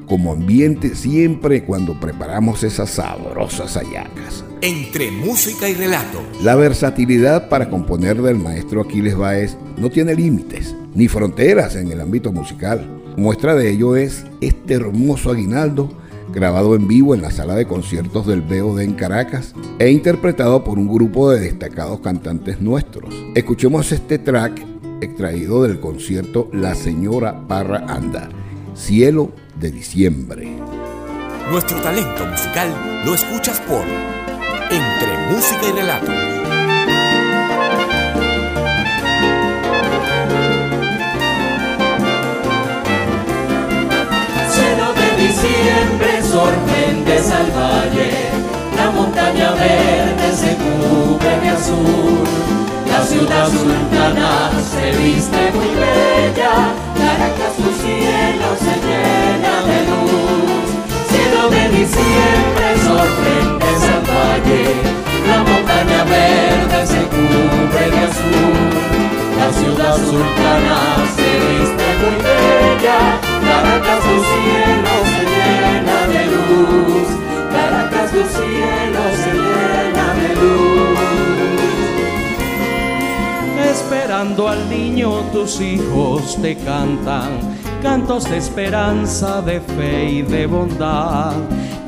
como 0.09 0.33
ambiente 0.33 0.95
siempre 0.95 1.63
cuando 1.63 1.97
preparamos 1.99 2.63
esas 2.63 2.89
sabrosas 2.89 3.75
hallacas. 3.77 4.43
Entre 4.61 5.11
música 5.11 5.69
y 5.69 5.75
relato. 5.75 6.21
La 6.41 6.55
versatilidad 6.55 7.47
para 7.47 7.69
componer 7.69 8.21
del 8.21 8.39
maestro 8.39 8.81
Aquiles 8.81 9.15
Báez 9.15 9.55
no 9.77 9.89
tiene 9.89 10.15
límites 10.15 10.75
ni 10.95 11.07
fronteras 11.07 11.75
en 11.75 11.91
el 11.91 12.01
ámbito 12.01 12.31
musical. 12.31 12.85
Muestra 13.15 13.55
de 13.55 13.69
ello 13.69 13.95
es 13.95 14.25
este 14.41 14.73
hermoso 14.73 15.31
aguinaldo 15.31 15.89
grabado 16.33 16.75
en 16.75 16.87
vivo 16.87 17.13
en 17.13 17.21
la 17.21 17.31
sala 17.31 17.55
de 17.55 17.65
conciertos 17.65 18.25
del 18.25 18.41
BOD 18.41 18.81
en 18.81 18.93
Caracas 18.93 19.53
e 19.77 19.91
interpretado 19.91 20.63
por 20.63 20.79
un 20.79 20.87
grupo 20.87 21.29
de 21.29 21.39
destacados 21.39 21.99
cantantes 21.99 22.61
nuestros. 22.61 23.13
Escuchemos 23.35 23.91
este 23.91 24.17
track 24.17 24.65
extraído 25.01 25.63
del 25.63 25.79
concierto 25.79 26.49
La 26.51 26.75
Señora 26.75 27.47
Parra 27.47 27.85
Anda, 27.87 28.29
Cielo 28.75 29.31
de 29.59 29.71
Diciembre. 29.71 30.47
Nuestro 31.51 31.81
talento 31.81 32.25
musical 32.25 32.69
lo 33.05 33.13
escuchas 33.13 33.59
por 33.61 33.83
Entre 34.71 35.17
música 35.31 35.67
y 35.67 35.71
relato. 35.71 36.11
Cielo 44.51 44.93
de 44.93 45.27
diciembre 45.27 46.23
sorprendes 46.23 47.31
al 47.31 47.51
valle, 47.51 48.11
la 48.77 48.91
montaña 48.91 49.51
verde 49.51 50.31
se 50.35 50.55
cubre 50.55 51.39
de 51.41 51.49
azul, 51.49 52.23
la 52.87 53.03
ciudad 53.05 53.49
sultana 53.49 54.51
se 54.71 54.91
viste 54.97 55.51
muy 55.53 55.67
bella, 55.75 56.73
Caracas 56.95 57.55
tu 57.57 57.71
cielo 57.81 58.55
se 58.59 58.73
llena 58.87 59.38
sultana 70.19 70.79
se 71.15 71.29
viste 71.47 71.87
muy 72.01 72.17
bella, 72.27 72.99
Caracas 73.47 74.01
tu 74.07 74.17
cielo 74.31 74.93
se 75.11 75.23
llena 75.33 75.97
de 76.13 76.23
luz, 76.35 77.07
Caracas 77.53 78.09
tu 78.11 78.23
cielo 78.35 79.03
se 79.23 79.31
llena 79.47 80.07
de 80.21 80.29
luz. 80.41 80.99
Esperando 83.71 84.41
al 84.49 84.69
niño 84.69 85.09
tus 85.31 85.61
hijos 85.61 86.37
te 86.41 86.57
cantan 86.57 87.31
cantos 87.81 88.29
de 88.29 88.37
esperanza, 88.37 89.41
de 89.41 89.61
fe 89.61 90.03
y 90.09 90.21
de 90.21 90.47
bondad. 90.47 91.33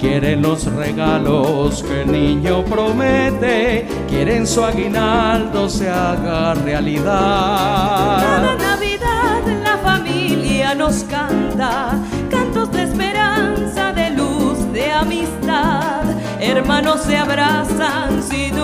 Quieren 0.01 0.41
los 0.41 0.65
regalos 0.65 1.83
que 1.83 2.01
el 2.01 2.11
niño 2.11 2.65
promete, 2.65 3.87
quieren 4.09 4.47
su 4.47 4.65
aguinaldo 4.65 5.69
se 5.69 5.91
haga 5.91 6.55
realidad. 6.55 8.17
Cada 8.19 8.55
Navidad 8.55 9.43
la 9.63 9.77
familia 9.77 10.73
nos 10.73 11.03
canta 11.03 11.99
cantos 12.31 12.71
de 12.71 12.81
esperanza, 12.81 13.93
de 13.93 14.09
luz, 14.09 14.73
de 14.73 14.91
amistad. 14.91 16.01
Hermanos 16.39 17.01
se 17.01 17.17
abrazan 17.17 18.23
sin 18.23 18.57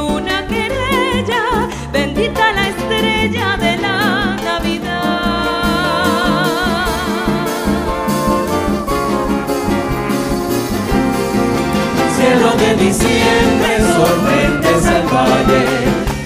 de 12.58 12.76
diciembre 12.76 13.78
sorprendes 13.95 14.86
al 14.88 15.03
valle, 15.03 15.66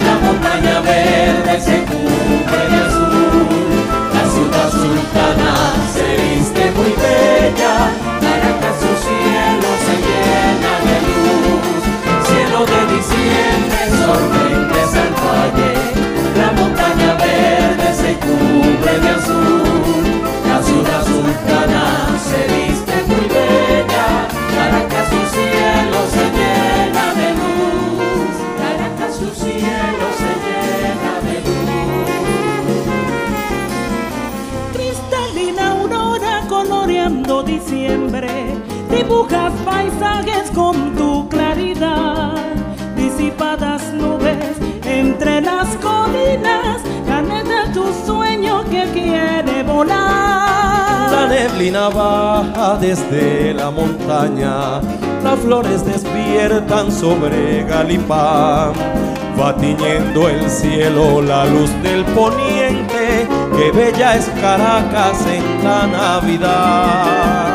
la 0.06 0.16
montaña 0.26 0.80
verde 0.82 1.60
se 1.60 1.84
cubre 1.84 2.62
de 2.72 2.78
azul, 2.88 3.48
la 4.14 4.26
ciudad 4.32 4.70
sultana 4.72 5.54
se 5.94 6.08
viste 6.24 6.72
muy 6.72 6.92
bella, 7.04 7.74
Caracas 8.22 8.78
su 8.82 8.92
cielo 9.06 9.70
se 9.86 9.96
llena 10.08 10.74
de 10.88 10.98
luz, 11.08 11.82
cielo 12.28 12.60
de 12.72 12.82
diciembre 12.96 13.82
sorprendes 14.06 14.92
al 15.04 15.14
valle, 15.26 15.72
la 16.40 16.52
montaña 16.60 17.14
verde 17.16 17.94
se 17.94 18.14
cubre 18.26 19.00
de 19.00 19.10
azul, 19.10 20.22
la 20.48 20.64
ciudad 20.64 21.04
sultana 21.06 22.01
Dibujas 38.90 39.54
paisajes 39.64 40.52
con 40.54 40.94
tu 40.94 41.30
claridad, 41.30 42.36
disipadas 42.98 43.94
nubes 43.94 44.58
entre 44.84 45.40
las 45.40 45.70
colinas, 45.78 46.82
la 47.08 47.22
neta 47.22 47.72
tu 47.74 47.86
sueño 48.06 48.66
que 48.70 48.84
quiere 48.92 49.64
volar. 49.64 51.12
La 51.12 51.28
neblina 51.30 51.88
baja 51.88 52.78
desde 52.78 53.54
la 53.54 53.72
montaña, 53.72 54.82
las 55.24 55.40
flores 55.40 55.86
despiertan 55.86 56.92
sobre 56.92 57.64
Galipán, 57.64 58.74
va 59.40 59.56
tiñendo 59.56 60.28
el 60.28 60.50
cielo 60.50 61.22
la 61.22 61.46
luz 61.46 61.72
del 61.84 62.04
poniente, 62.04 63.30
que 63.56 63.72
bella 63.72 64.18
es 64.18 64.26
Caracas 64.42 65.26
en 65.26 65.64
la 65.64 65.88
Navidad. 65.88 67.51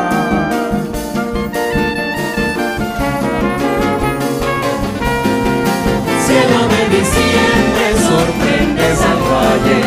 Cielo 6.36 6.68
de 6.68 6.82
diciembre 6.98 7.86
sorprendes 8.10 9.00
al 9.10 9.20
valle, 9.32 9.80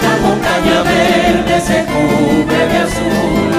la 0.00 0.14
montaña 0.26 0.78
verde 0.84 1.56
se 1.60 1.84
cubre 1.84 2.60
de 2.72 2.78
azul, 2.78 3.52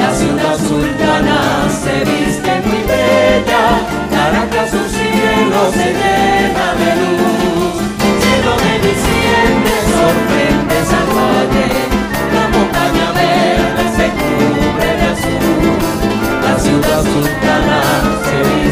la 0.00 0.10
ciudad 0.14 0.56
sultana 0.56 1.38
se 1.68 1.96
viste 2.10 2.52
muy 2.64 2.80
bella, 2.88 3.64
Caracas 4.10 4.70
su 4.70 4.82
cielo 4.88 5.60
se 5.76 5.88
llena 6.00 6.66
de 6.80 6.90
luz. 7.02 7.74
Cielo 8.22 8.54
de 8.64 8.74
diciembre 8.88 9.76
sorprendes 10.00 10.88
al 10.98 11.08
valle, 11.18 11.68
la 12.36 12.44
montaña 12.56 13.06
verde 13.20 13.84
se 13.98 14.06
cubre 14.18 14.90
de 15.00 15.06
azul, 15.14 15.76
la 16.42 16.54
ciudad 16.58 17.02
sultana 17.02 17.78
se 18.24 18.36
viste 18.48 18.65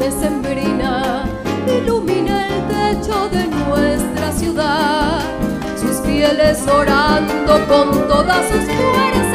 decembrina, 0.00 1.24
ilumina 1.68 2.48
el 2.48 2.60
techo 2.68 3.28
de 3.28 3.46
nuestra 3.46 4.32
ciudad. 4.32 5.20
Sus 5.80 6.00
fieles 6.00 6.66
orando 6.66 7.66
con 7.68 8.08
todas 8.08 8.48
sus 8.48 8.64
fuerzas, 8.64 9.29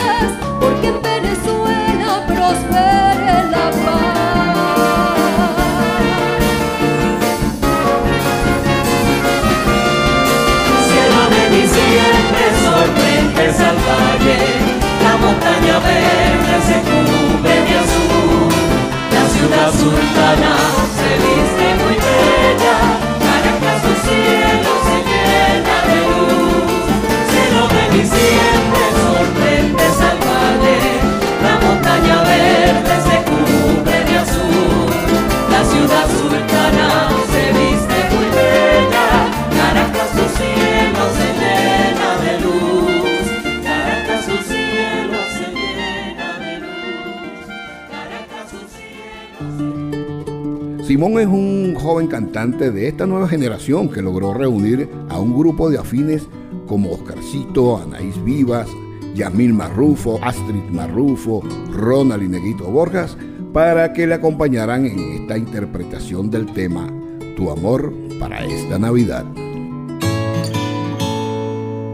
joven 52.05 52.07
cantante 52.07 52.71
de 52.71 52.87
esta 52.87 53.05
nueva 53.05 53.27
generación 53.27 53.89
que 53.89 54.01
logró 54.01 54.33
reunir 54.33 54.89
a 55.09 55.19
un 55.19 55.37
grupo 55.37 55.69
de 55.69 55.77
afines 55.77 56.27
como 56.67 56.91
Oscarcito, 56.91 57.77
Anaís 57.77 58.21
Vivas, 58.23 58.67
Yamil 59.15 59.53
Marrufo, 59.53 60.19
Astrid 60.21 60.69
Marrufo, 60.71 61.41
Ronald 61.71 62.23
y 62.23 62.27
Neguito 62.27 62.65
Borjas 62.65 63.17
para 63.53 63.93
que 63.93 64.07
le 64.07 64.15
acompañaran 64.15 64.85
en 64.85 65.21
esta 65.21 65.37
interpretación 65.37 66.29
del 66.29 66.45
tema 66.53 66.87
Tu 67.35 67.49
amor 67.49 67.93
para 68.19 68.43
esta 68.43 68.77
Navidad. 68.79 69.25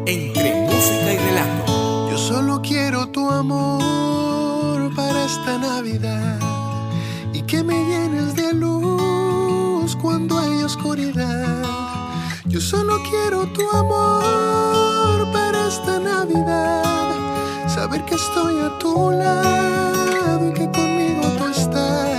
Entre 0.05 0.53
música 0.61 1.13
y 1.13 1.17
relato. 1.17 2.09
Yo 2.11 2.17
solo 2.17 2.61
quiero 2.61 3.07
tu 3.09 3.29
amor 3.29 4.93
para 4.95 5.25
esta 5.25 5.57
Navidad 5.57 6.39
y 7.33 7.41
que 7.43 7.63
me 7.63 7.75
llenes 7.85 8.35
de 8.35 8.53
luz 8.53 8.90
cuando 10.01 10.39
hay 10.39 10.63
oscuridad. 10.63 11.63
Yo 12.45 12.59
solo 12.59 12.99
quiero 13.09 13.45
tu 13.47 13.69
amor 13.69 15.31
para 15.31 15.67
esta 15.67 15.99
Navidad, 15.99 17.13
saber 17.67 18.03
que 18.05 18.15
estoy 18.15 18.59
a 18.59 18.77
tu 18.79 19.11
lado 19.11 20.49
y 20.49 20.53
que 20.53 20.69
conmigo 20.71 21.21
tú 21.37 21.47
estás. 21.47 22.09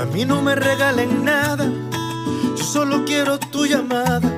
A 0.00 0.04
mí 0.12 0.24
no 0.24 0.42
me 0.42 0.54
regalen 0.54 1.24
nada, 1.24 1.66
yo 2.56 2.64
solo 2.64 3.04
quiero 3.04 3.38
tu 3.38 3.66
llamada, 3.66 4.30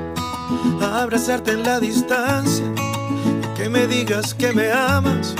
a 0.80 1.02
abrazarte 1.02 1.52
en 1.52 1.64
la 1.64 1.80
distancia, 1.80 2.64
y 3.42 3.58
que 3.58 3.68
me 3.68 3.86
digas 3.86 4.34
que 4.34 4.52
me 4.52 4.70
amas. 4.72 5.34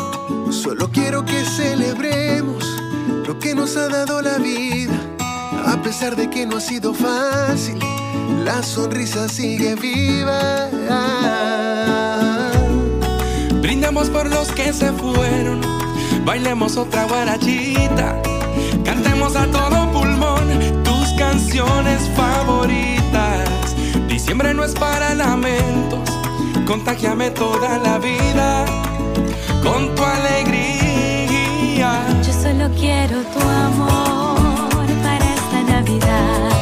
Solo 0.51 0.91
quiero 0.91 1.25
que 1.25 1.45
celebremos 1.45 2.70
lo 3.31 3.39
que 3.39 3.55
nos 3.55 3.77
ha 3.77 3.87
dado 3.87 4.21
la 4.23 4.39
vida. 4.39 4.99
A 5.65 5.81
pesar 5.85 6.17
de 6.17 6.29
que 6.29 6.47
no 6.47 6.57
ha 6.57 6.61
sido 6.61 6.93
fácil, 6.93 7.79
la 8.45 8.61
sonrisa 8.61 9.29
sigue 9.29 9.77
viva. 9.77 10.69
Brindemos 13.63 14.11
por 14.11 14.29
los 14.29 14.51
que 14.51 14.73
se 14.73 14.91
fueron, 14.93 15.61
bailemos 16.25 16.77
otra 16.77 17.05
guarachita, 17.05 18.21
cantemos 18.85 19.37
a 19.37 19.47
todo 19.47 19.93
pulmón 19.93 20.83
tus 20.83 21.13
canciones 21.17 22.11
favoritas. 22.17 23.77
Diciembre 24.09 24.55
no 24.55 24.65
es 24.65 24.73
para 24.73 25.15
lamentos, 25.15 26.11
contagiame 26.67 27.31
toda 27.31 27.79
la 27.79 27.99
vida 28.01 28.65
con 29.63 29.95
tu 29.95 30.03
alegría. 30.03 30.61
Solo 32.43 32.71
quiero 32.75 33.23
tu 33.35 33.41
amor 33.41 34.87
para 35.03 35.35
esta 35.35 35.63
Navidad. 35.63 36.60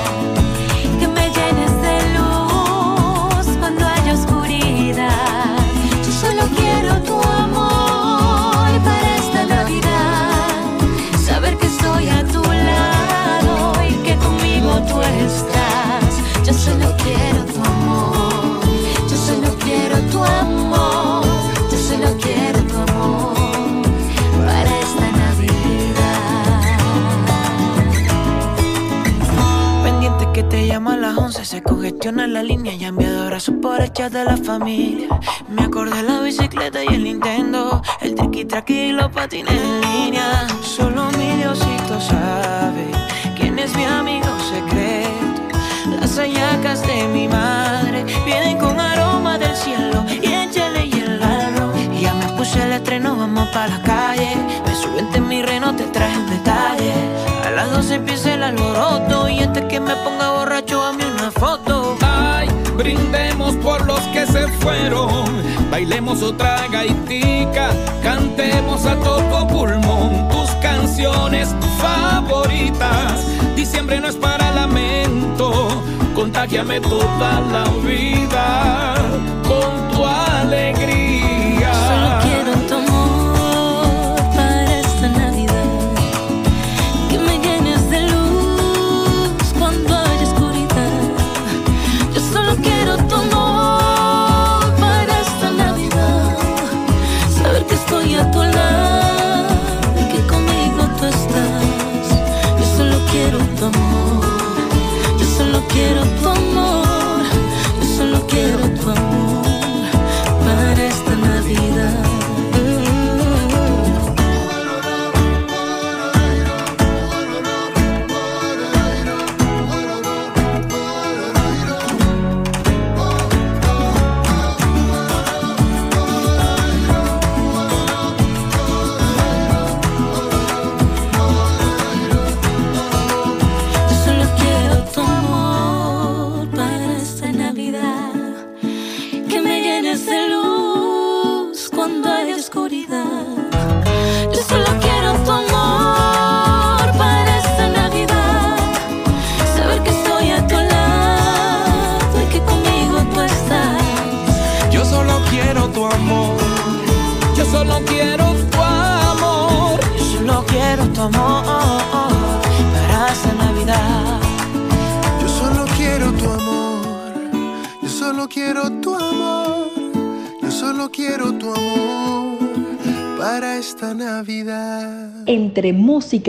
se 31.58 32.12
la 32.12 32.42
línea 32.42 32.74
y 32.74 32.84
enviado 32.84 33.22
abrazos 33.24 33.54
por 33.60 33.80
el 33.80 33.92
chat 33.92 34.12
de 34.12 34.24
la 34.24 34.36
familia. 34.36 35.08
Me 35.48 35.62
acordé 35.62 36.02
la 36.02 36.20
bicicleta 36.20 36.84
y 36.84 36.88
el 36.88 37.04
Nintendo, 37.04 37.82
el 38.00 38.14
triqui 38.14 38.44
traqui 38.44 38.74
y 38.74 38.92
los 38.92 39.10
patines 39.10 39.52
en 39.52 39.80
línea. 39.80 40.46
Solo 40.62 41.10
mi 41.18 41.36
Diosito 41.36 42.00
sabe 42.00 42.86
quién 43.36 43.58
es 43.58 43.74
mi 43.74 43.84
amigo 43.84 44.28
secreto. 44.52 45.98
Las 46.00 46.18
ayacas 46.18 46.86
de 46.86 47.08
mi 47.08 47.26
madre 47.26 48.04
vienen 48.24 48.58
con 48.58 48.78
aroma 48.78 49.38
del 49.38 49.56
cielo 49.56 50.04
y 50.22 50.32
échale 50.32 50.86
y 50.86 50.92
el 50.92 51.18
barro. 51.18 51.72
Y 51.92 52.02
ya 52.02 52.14
me 52.14 52.26
puse 52.36 52.62
el 52.62 52.72
estreno, 52.72 53.16
vamos 53.16 53.48
para 53.48 53.68
la 53.68 53.82
calle. 53.82 54.36
Me 54.64 54.74
subente 54.74 55.18
en 55.18 55.28
mi 55.28 55.42
reno, 55.42 55.74
te 55.74 55.84
traje 55.84 56.18
un 56.18 56.30
detalle. 56.30 56.92
A 57.44 57.50
las 57.50 57.72
12 57.72 57.94
empieza 57.94 58.34
el 58.34 58.42
alboroto 58.42 59.28
y 59.28 59.40
antes 59.40 59.64
que 59.64 59.80
me 59.80 59.96
ponga 59.96 60.32
borracho 60.32 60.67
que 64.18 64.26
se 64.26 64.48
fueron. 64.48 65.26
Bailemos 65.70 66.22
otra 66.22 66.66
gaitica, 66.70 67.70
cantemos 68.02 68.84
a 68.86 68.96
todo 68.96 69.46
pulmón 69.46 70.28
tus 70.28 70.50
canciones 70.62 71.54
favoritas. 71.78 73.24
Diciembre 73.54 74.00
no 74.00 74.08
es 74.08 74.16
para 74.16 74.50
lamento, 74.50 75.82
contágiame 76.14 76.80
toda 76.80 77.40
la 77.52 77.64
vida. 77.86 78.97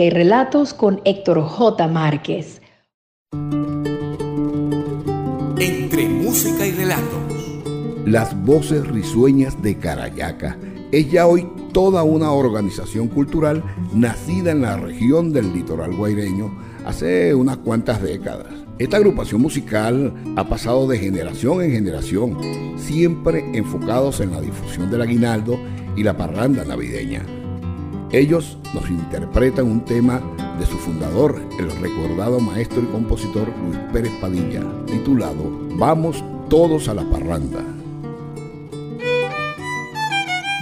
Y 0.00 0.08
Relatos 0.08 0.72
con 0.72 1.02
Héctor 1.04 1.42
J. 1.42 1.86
Márquez. 1.86 2.62
Entre 5.58 6.08
Música 6.08 6.66
y 6.66 6.72
Relatos. 6.72 7.60
Las 8.06 8.34
voces 8.46 8.86
risueñas 8.88 9.60
de 9.60 9.76
Carayaca 9.76 10.56
es 10.90 11.10
ya 11.10 11.26
hoy 11.26 11.46
toda 11.74 12.02
una 12.02 12.32
organización 12.32 13.08
cultural 13.08 13.62
nacida 13.92 14.52
en 14.52 14.62
la 14.62 14.78
región 14.78 15.34
del 15.34 15.52
litoral 15.52 15.94
guaireño 15.94 16.50
hace 16.86 17.34
unas 17.34 17.58
cuantas 17.58 18.00
décadas. 18.00 18.54
Esta 18.78 18.96
agrupación 18.96 19.42
musical 19.42 20.14
ha 20.36 20.48
pasado 20.48 20.88
de 20.88 20.98
generación 20.98 21.60
en 21.60 21.72
generación, 21.72 22.38
siempre 22.78 23.44
enfocados 23.52 24.20
en 24.20 24.30
la 24.30 24.40
difusión 24.40 24.90
del 24.90 25.02
aguinaldo 25.02 25.60
y 25.94 26.04
la 26.04 26.16
parranda 26.16 26.64
navideña 26.64 27.22
ellos 28.12 28.58
nos 28.74 28.90
interpretan 28.90 29.66
un 29.66 29.84
tema 29.84 30.20
de 30.58 30.66
su 30.66 30.76
fundador, 30.78 31.40
el 31.60 31.70
recordado 31.80 32.40
maestro 32.40 32.82
y 32.82 32.86
compositor 32.86 33.48
Luis 33.64 33.78
Pérez 33.92 34.10
Padilla, 34.20 34.64
titulado 34.86 35.44
Vamos 35.76 36.24
todos 36.48 36.88
a 36.88 36.94
la 36.94 37.08
parranda. 37.08 37.60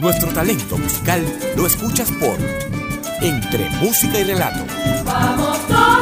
Nuestro 0.02 0.28
talento 0.32 0.76
musical 0.76 1.24
lo 1.56 1.66
escuchas 1.66 2.10
por 2.12 2.36
Entre 3.22 3.70
Música 3.80 4.20
y 4.20 4.24
Relato. 4.24 4.64
Vamos 5.06 5.58
todos. 5.66 5.97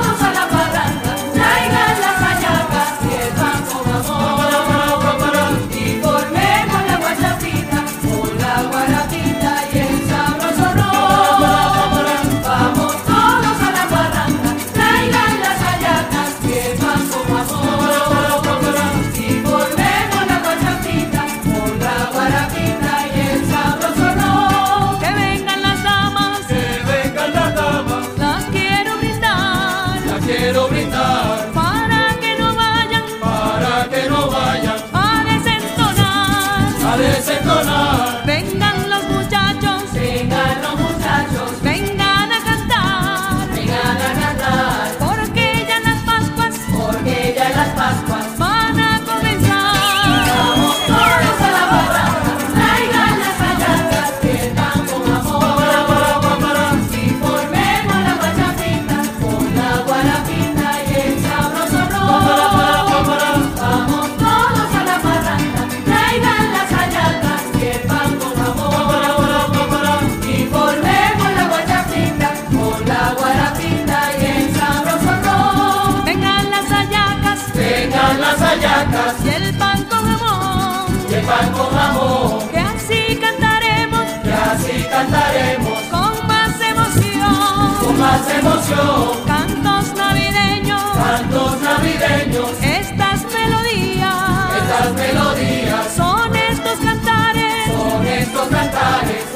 emoción. 88.46 89.24
Cantos 89.26 89.94
navideños, 89.94 90.82
cantos 90.96 91.60
navideños. 91.60 92.50
Estas 92.62 93.24
melodías, 93.32 94.14
estas 94.60 94.92
melodías. 94.94 95.92
Son 95.96 96.36
estos 96.36 96.78
cantares, 96.78 97.72
son 97.72 98.06
estos 98.06 98.48
cantares. 98.48 99.35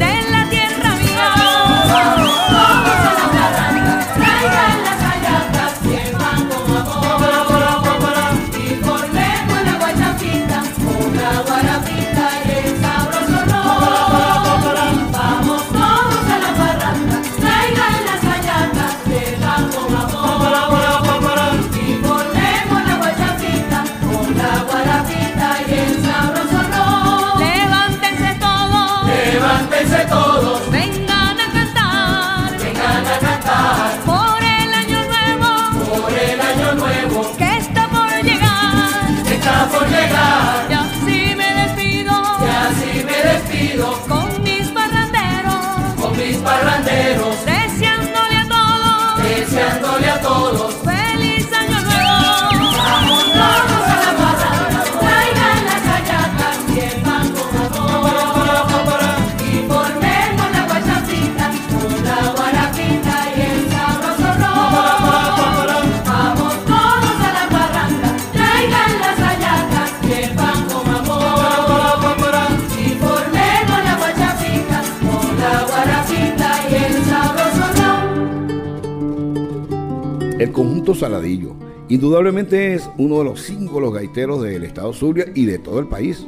Conjunto 80.52 80.94
Saladillo. 80.94 81.54
Indudablemente 81.88 82.74
es 82.74 82.88
uno 82.98 83.18
de 83.18 83.24
los 83.24 83.40
símbolos 83.40 83.92
gaiteros 83.92 84.42
del 84.42 84.64
estado 84.64 84.92
Zulia 84.92 85.26
y 85.34 85.44
de 85.46 85.58
todo 85.58 85.80
el 85.80 85.88
país. 85.88 86.26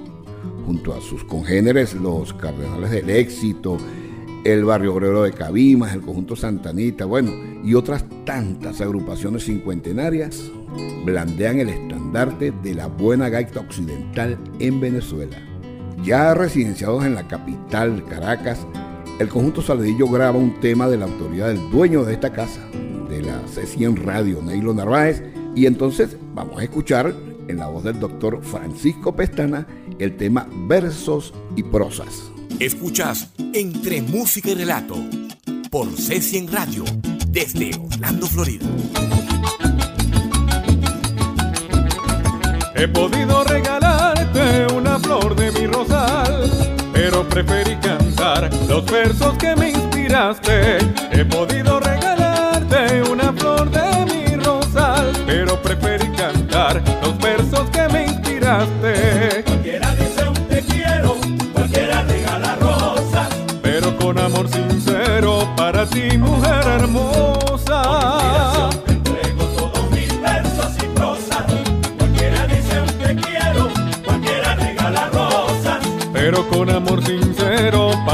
Junto 0.67 0.95
a 0.95 1.01
sus 1.01 1.25
congéneres, 1.25 1.95
los 1.95 2.33
Cardenales 2.35 2.91
del 2.91 3.11
Éxito, 3.11 3.79
el 4.45 4.65
Barrio 4.65 4.95
Obrero 4.95 5.23
de 5.23 5.33
Cabimas, 5.33 5.95
el 5.95 6.03
conjunto 6.03 6.35
Santanita, 6.37 7.05
bueno, 7.05 7.33
y 7.63 7.75
otras 7.75 8.05
tantas 8.25 8.81
agrupaciones 8.81 9.45
cincuentenarias, 9.45 10.51
blandean 11.05 11.61
el 11.61 11.69
estandarte 11.69 12.53
de 12.63 12.75
la 12.75 12.87
buena 12.87 13.29
gaita 13.29 13.61
occidental 13.61 14.39
en 14.59 14.81
Venezuela. 14.81 15.37
Ya 16.03 16.35
residenciados 16.35 17.05
en 17.05 17.15
la 17.15 17.29
capital, 17.29 18.05
Caracas, 18.09 18.67
el 19.23 19.29
conjunto 19.29 19.63
Saladillo 19.63 20.09
graba 20.09 20.37
un 20.37 20.61
tema 20.61 20.89
de 20.89 20.97
la 20.97 21.07
autoridad 21.07 21.49
del 21.49 21.71
dueño 21.71 22.05
de 22.05 22.15
esta 22.15 22.33
casa, 22.33 22.61
de 23.09 23.23
la 23.23 23.41
C100 23.47 23.97
Radio, 24.03 24.43
Neilo 24.43 24.75
Narváez, 24.75 25.23
y 25.55 25.67
entonces 25.67 26.17
vamos 26.35 26.61
a 26.61 26.65
escuchar 26.65 27.15
en 27.49 27.57
la 27.57 27.69
voz 27.69 27.85
del 27.85 28.01
doctor 28.01 28.43
Francisco 28.43 29.15
Pestana 29.15 29.67
el 29.99 30.17
tema 30.17 30.49
Versos 30.67 31.33
y 31.57 31.63
Prosas. 31.63 32.31
Escuchas 32.59 33.31
Entre 33.53 34.03
Música 34.03 34.51
y 34.51 34.55
Relato 34.55 34.97
por 35.71 35.87
C100 35.89 36.51
Radio 36.51 36.85
desde 37.29 37.71
Orlando, 37.79 38.27
Florida. 38.27 38.67
He 42.75 42.89
podido 42.89 43.45
regalarte 43.45 44.75
una 44.75 44.99
flor 44.99 45.37
de 45.37 45.53
mi 45.53 45.67
rosal, 45.67 46.51
pero 47.03 47.29
preferí 47.29 47.75
cantar 47.79 48.49
los 48.69 48.87
versos 48.87 49.37
que 49.37 49.57
me 49.57 49.71
inspiraste. 49.71 50.79
He 51.11 51.25
podido 51.25 51.81
regalarte 51.81 53.03
una 53.11 53.33
flor 53.33 53.69
de 53.73 54.07
mi 54.07 54.37
rosal, 54.37 55.11
pero 55.27 55.61
preferí 55.61 56.09
cantar 56.13 56.81
los 57.03 57.19
versos 57.19 57.69
que 57.71 57.89
me 57.89 58.05
inspiraste. 58.05 59.42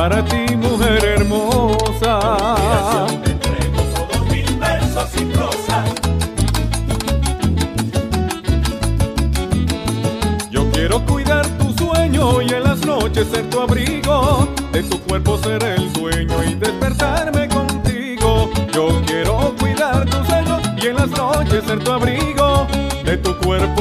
Para 0.09 0.25
ti, 0.25 0.57
mujer 0.57 1.05
hermosa. 1.05 2.57
Yo 10.51 10.71
quiero 10.73 11.05
cuidar 11.05 11.47
tu 11.59 11.73
sueño 11.75 12.41
y 12.41 12.55
en 12.55 12.63
las 12.63 12.87
noches 12.87 13.27
ser 13.31 13.51
tu 13.51 13.61
abrigo. 13.61 14.49
De 14.73 14.83
tu 14.83 14.99
cuerpo 15.03 15.37
ser 15.37 15.63
el 15.63 15.93
dueño 15.93 16.43
y 16.43 16.55
despertarme 16.55 17.47
contigo. 17.49 18.51
Yo 18.73 19.03
quiero 19.05 19.55
cuidar 19.61 20.07
tu 20.07 20.25
sueño 20.25 20.59
y 20.81 20.87
en 20.87 20.97
las 20.97 21.11
noches 21.11 21.65
ser 21.67 21.85
tu 21.85 21.93
abrigo. 21.93 22.67
De 23.05 23.19
tu 23.19 23.37
cuerpo 23.41 23.78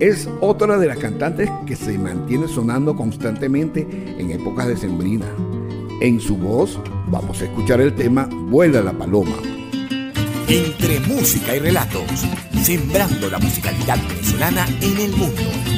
Es 0.00 0.28
otra 0.42 0.76
de 0.76 0.86
las 0.86 0.98
cantantes 0.98 1.48
que 1.66 1.76
se 1.76 1.96
mantiene 1.96 2.46
sonando 2.46 2.94
constantemente 2.94 3.80
en 4.18 4.30
épocas 4.30 4.66
decembrinas. 4.66 5.30
En 6.02 6.20
su 6.20 6.36
voz 6.36 6.78
vamos 7.06 7.40
a 7.40 7.46
escuchar 7.46 7.80
el 7.80 7.94
tema 7.94 8.28
Vuela 8.30 8.82
la 8.82 8.92
Paloma. 8.92 9.36
Entre 10.46 11.00
música 11.08 11.56
y 11.56 11.58
relatos, 11.58 12.04
sembrando 12.62 13.30
la 13.30 13.38
musicalidad 13.38 13.96
venezolana 14.08 14.66
en 14.82 14.98
el 14.98 15.16
mundo. 15.16 15.73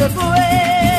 Volando 0.00 0.08
se 0.08 0.08
fue. 0.08 0.89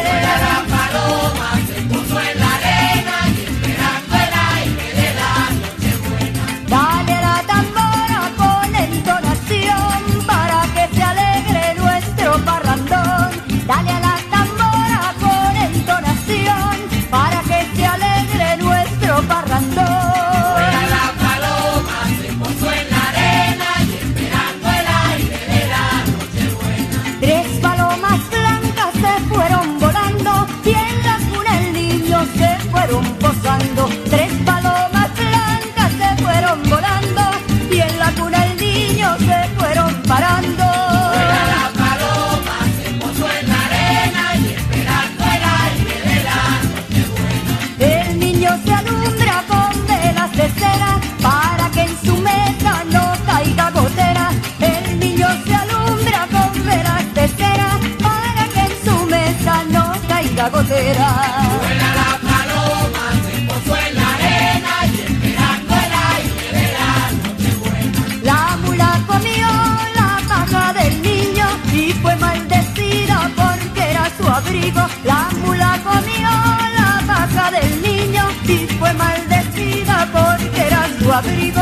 Abrigo. 81.13 81.61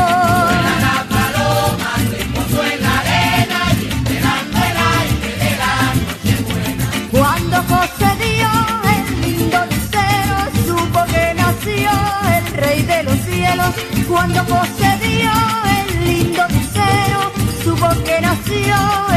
Cuando 7.10 7.56
José 7.64 8.10
dio 8.18 8.48
el 8.96 9.20
lindo 9.22 9.58
lucero, 9.66 10.36
supo 10.66 11.04
que 11.06 11.34
nació 11.34 11.90
el 12.36 12.54
rey 12.54 12.82
de 12.82 13.02
los 13.02 13.18
cielos. 13.20 13.74
Cuando 14.08 14.40
José 14.44 14.98
dio 15.02 15.32
el 15.78 16.04
lindo 16.06 16.42
lucero, 16.48 17.32
supo 17.64 17.88
que 18.04 18.20
nació 18.20 19.09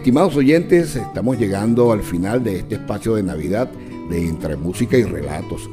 Estimados 0.00 0.34
oyentes, 0.34 0.96
estamos 0.96 1.38
llegando 1.38 1.92
al 1.92 2.00
final 2.02 2.42
de 2.42 2.60
este 2.60 2.76
espacio 2.76 3.16
de 3.16 3.22
Navidad 3.22 3.70
de 4.08 4.28
Entre 4.28 4.56
Música 4.56 4.96
y 4.96 5.02
Relatos. 5.04 5.68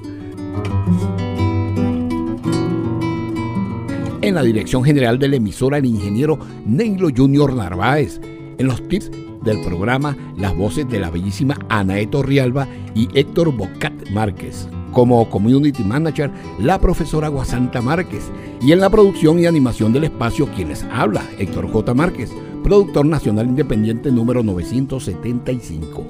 En 4.21 4.35
la 4.35 4.43
dirección 4.43 4.83
general 4.83 5.17
de 5.17 5.29
la 5.29 5.37
emisora, 5.37 5.77
el 5.77 5.85
ingeniero 5.85 6.37
Neilo 6.65 7.07
Junior 7.15 7.53
Narváez. 7.53 8.19
En 8.57 8.67
los 8.67 8.85
tips 8.89 9.11
del 9.45 9.61
programa, 9.61 10.17
las 10.37 10.53
voces 10.57 10.89
de 10.89 10.99
la 10.99 11.09
bellísima 11.09 11.57
Anae 11.69 12.05
Torrialba 12.07 12.67
y 12.93 13.07
Héctor 13.17 13.55
Bocat 13.55 14.09
Márquez. 14.09 14.67
Como 14.97 15.29
Community 15.29 15.83
Manager, 15.83 16.31
la 16.57 16.81
profesora 16.81 17.27
Guasanta 17.27 17.83
Márquez. 17.83 18.31
Y 18.59 18.71
en 18.71 18.79
la 18.79 18.89
producción 18.89 19.37
y 19.37 19.45
animación 19.45 19.93
del 19.93 20.05
espacio, 20.05 20.47
quienes 20.55 20.83
habla, 20.91 21.23
Héctor 21.37 21.71
J. 21.71 21.93
Márquez, 21.93 22.31
productor 22.63 23.05
nacional 23.05 23.45
independiente 23.45 24.11
número 24.11 24.41
975. 24.41 26.03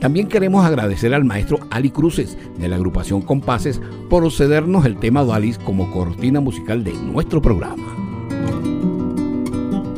También 0.00 0.28
queremos 0.28 0.64
agradecer 0.64 1.12
al 1.12 1.26
maestro 1.26 1.58
Ali 1.68 1.90
Cruces 1.90 2.38
de 2.58 2.68
la 2.68 2.76
agrupación 2.76 3.20
Compases 3.20 3.82
por 4.08 4.32
cedernos 4.32 4.86
el 4.86 4.96
tema 4.96 5.24
Dualis 5.24 5.58
como 5.58 5.90
cortina 5.90 6.40
musical 6.40 6.84
de 6.84 6.94
nuestro 6.94 7.42
programa. 7.42 7.94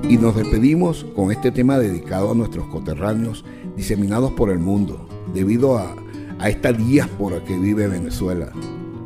Y 0.08 0.16
nos 0.16 0.34
despedimos 0.34 1.06
con 1.14 1.30
este 1.30 1.52
tema 1.52 1.78
dedicado 1.78 2.32
a 2.32 2.34
nuestros 2.34 2.66
coterráneos 2.66 3.44
diseminados 3.76 4.32
por 4.32 4.50
el 4.50 4.58
mundo, 4.58 5.06
debido 5.32 5.78
a, 5.78 5.94
a 6.38 6.48
esta 6.48 6.72
diáspora 6.72 7.42
que 7.44 7.56
vive 7.58 7.88
Venezuela. 7.88 8.50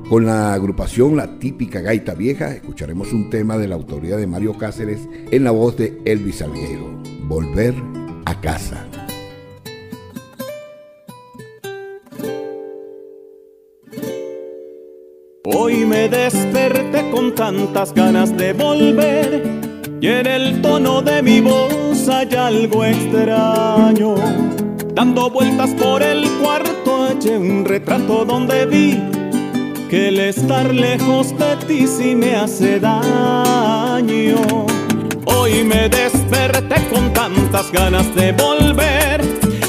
Con 0.09 0.25
la 0.25 0.55
agrupación 0.55 1.17
La 1.17 1.39
Típica 1.39 1.81
Gaita 1.81 2.15
Vieja 2.15 2.55
escucharemos 2.55 3.13
un 3.13 3.29
tema 3.29 3.59
de 3.59 3.69
la 3.69 3.75
autoría 3.75 4.17
de 4.17 4.27
Mario 4.27 4.57
Cáceres 4.57 5.07
en 5.31 5.45
la 5.45 5.51
voz 5.51 5.77
de 5.77 6.01
Elvis 6.07 6.37
Salguero, 6.37 7.03
Volver 7.25 7.75
a 8.25 8.41
casa. 8.41 8.87
Hoy 15.45 15.85
me 15.85 16.09
desperté 16.09 17.11
con 17.11 17.35
tantas 17.35 17.93
ganas 17.95 18.37
de 18.37 18.53
volver 18.53 19.43
y 20.01 20.07
en 20.07 20.27
el 20.27 20.63
tono 20.63 21.03
de 21.03 21.23
mi 21.23 21.41
voz 21.41 22.09
hay 22.09 22.35
algo 22.35 22.85
extraño. 22.85 24.15
Dando 24.95 25.31
vueltas 25.31 25.71
por 25.75 26.03
el 26.03 26.29
cuarto 26.41 26.88
un 27.27 27.65
retrato 27.65 28.25
donde 28.25 28.65
vi 28.67 29.03
que 29.91 30.09
el 30.09 30.21
estar 30.21 30.73
lejos 30.73 31.37
de 31.37 31.57
ti 31.67 31.87
sí 31.89 32.15
me 32.15 32.37
hace 32.37 32.79
daño. 32.79 34.37
Hoy 35.25 35.65
me 35.65 35.89
desperté 35.89 36.77
con 36.89 37.13
tantas 37.13 37.73
ganas 37.73 38.15
de 38.15 38.31
volver. 38.33 39.21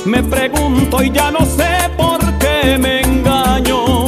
Me 0.06 0.22
pregunto 0.22 1.02
y 1.02 1.10
ya 1.10 1.32
no 1.32 1.44
sé 1.44 1.90
por 1.98 2.20
qué 2.38 2.78
me 2.78 3.02
engaño. 3.02 4.06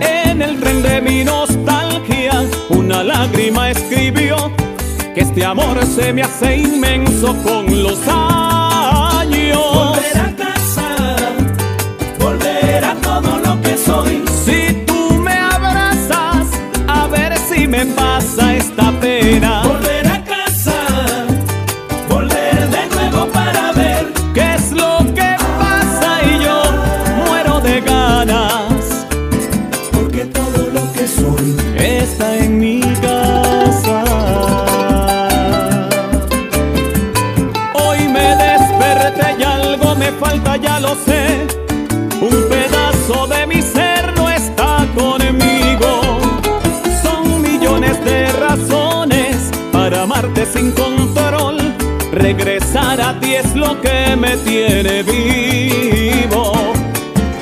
En 0.00 0.40
el 0.40 0.58
tren 0.58 0.82
de 0.82 1.02
mi 1.02 1.22
nostalgia, 1.22 2.44
una 2.70 3.04
lágrima 3.04 3.70
escribió 3.72 4.36
que 5.14 5.20
este 5.20 5.44
amor 5.44 5.84
se 5.84 6.14
me 6.14 6.22
hace 6.22 6.56
inmenso 6.56 7.36
con 7.44 7.82
los 7.82 8.00
años. 8.08 8.54
Ti 53.24 53.34
es 53.34 53.54
lo 53.54 53.80
que 53.80 54.16
me 54.16 54.36
tiene 54.38 55.02
vivo. 55.02 56.52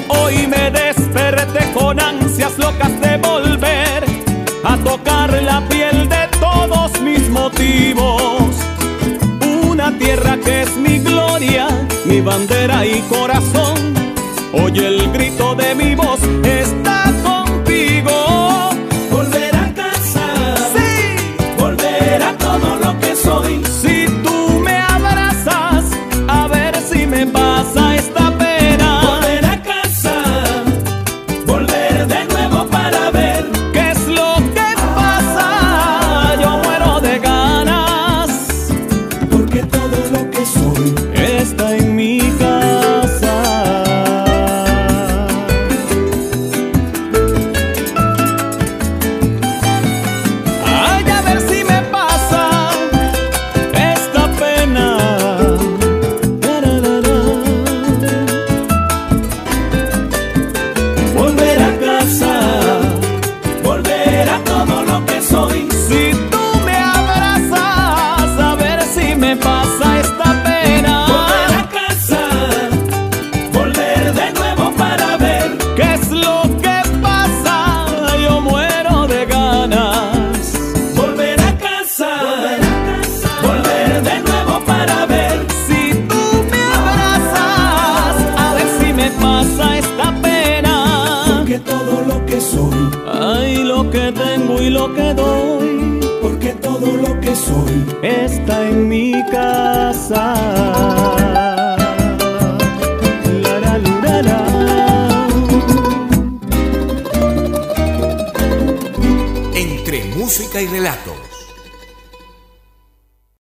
Hoy 0.08 0.46
me 0.46 0.70
desperté 0.70 1.72
con 1.72 1.98
ansias 1.98 2.56
locas 2.58 2.92
de 3.00 3.16
volver 3.18 4.04
a 4.64 4.76
tocar 4.78 5.30
la 5.42 5.60
piel 5.68 6.08
de 6.08 6.28
todos 6.40 7.00
mis 7.00 7.28
motivos. 7.28 8.54
Una 9.68 9.96
tierra 9.98 10.38
que 10.44 10.62
es 10.62 10.76
mi 10.76 10.98
gloria, 10.98 11.66
mi 12.04 12.20
bandera 12.20 12.86
y 12.86 13.00
corazón. 13.14 13.76
Oye 14.52 14.86
el 14.86 15.12
grito 15.12 15.54
de 15.54 15.74
mi 15.74 15.94
voz, 15.94 16.21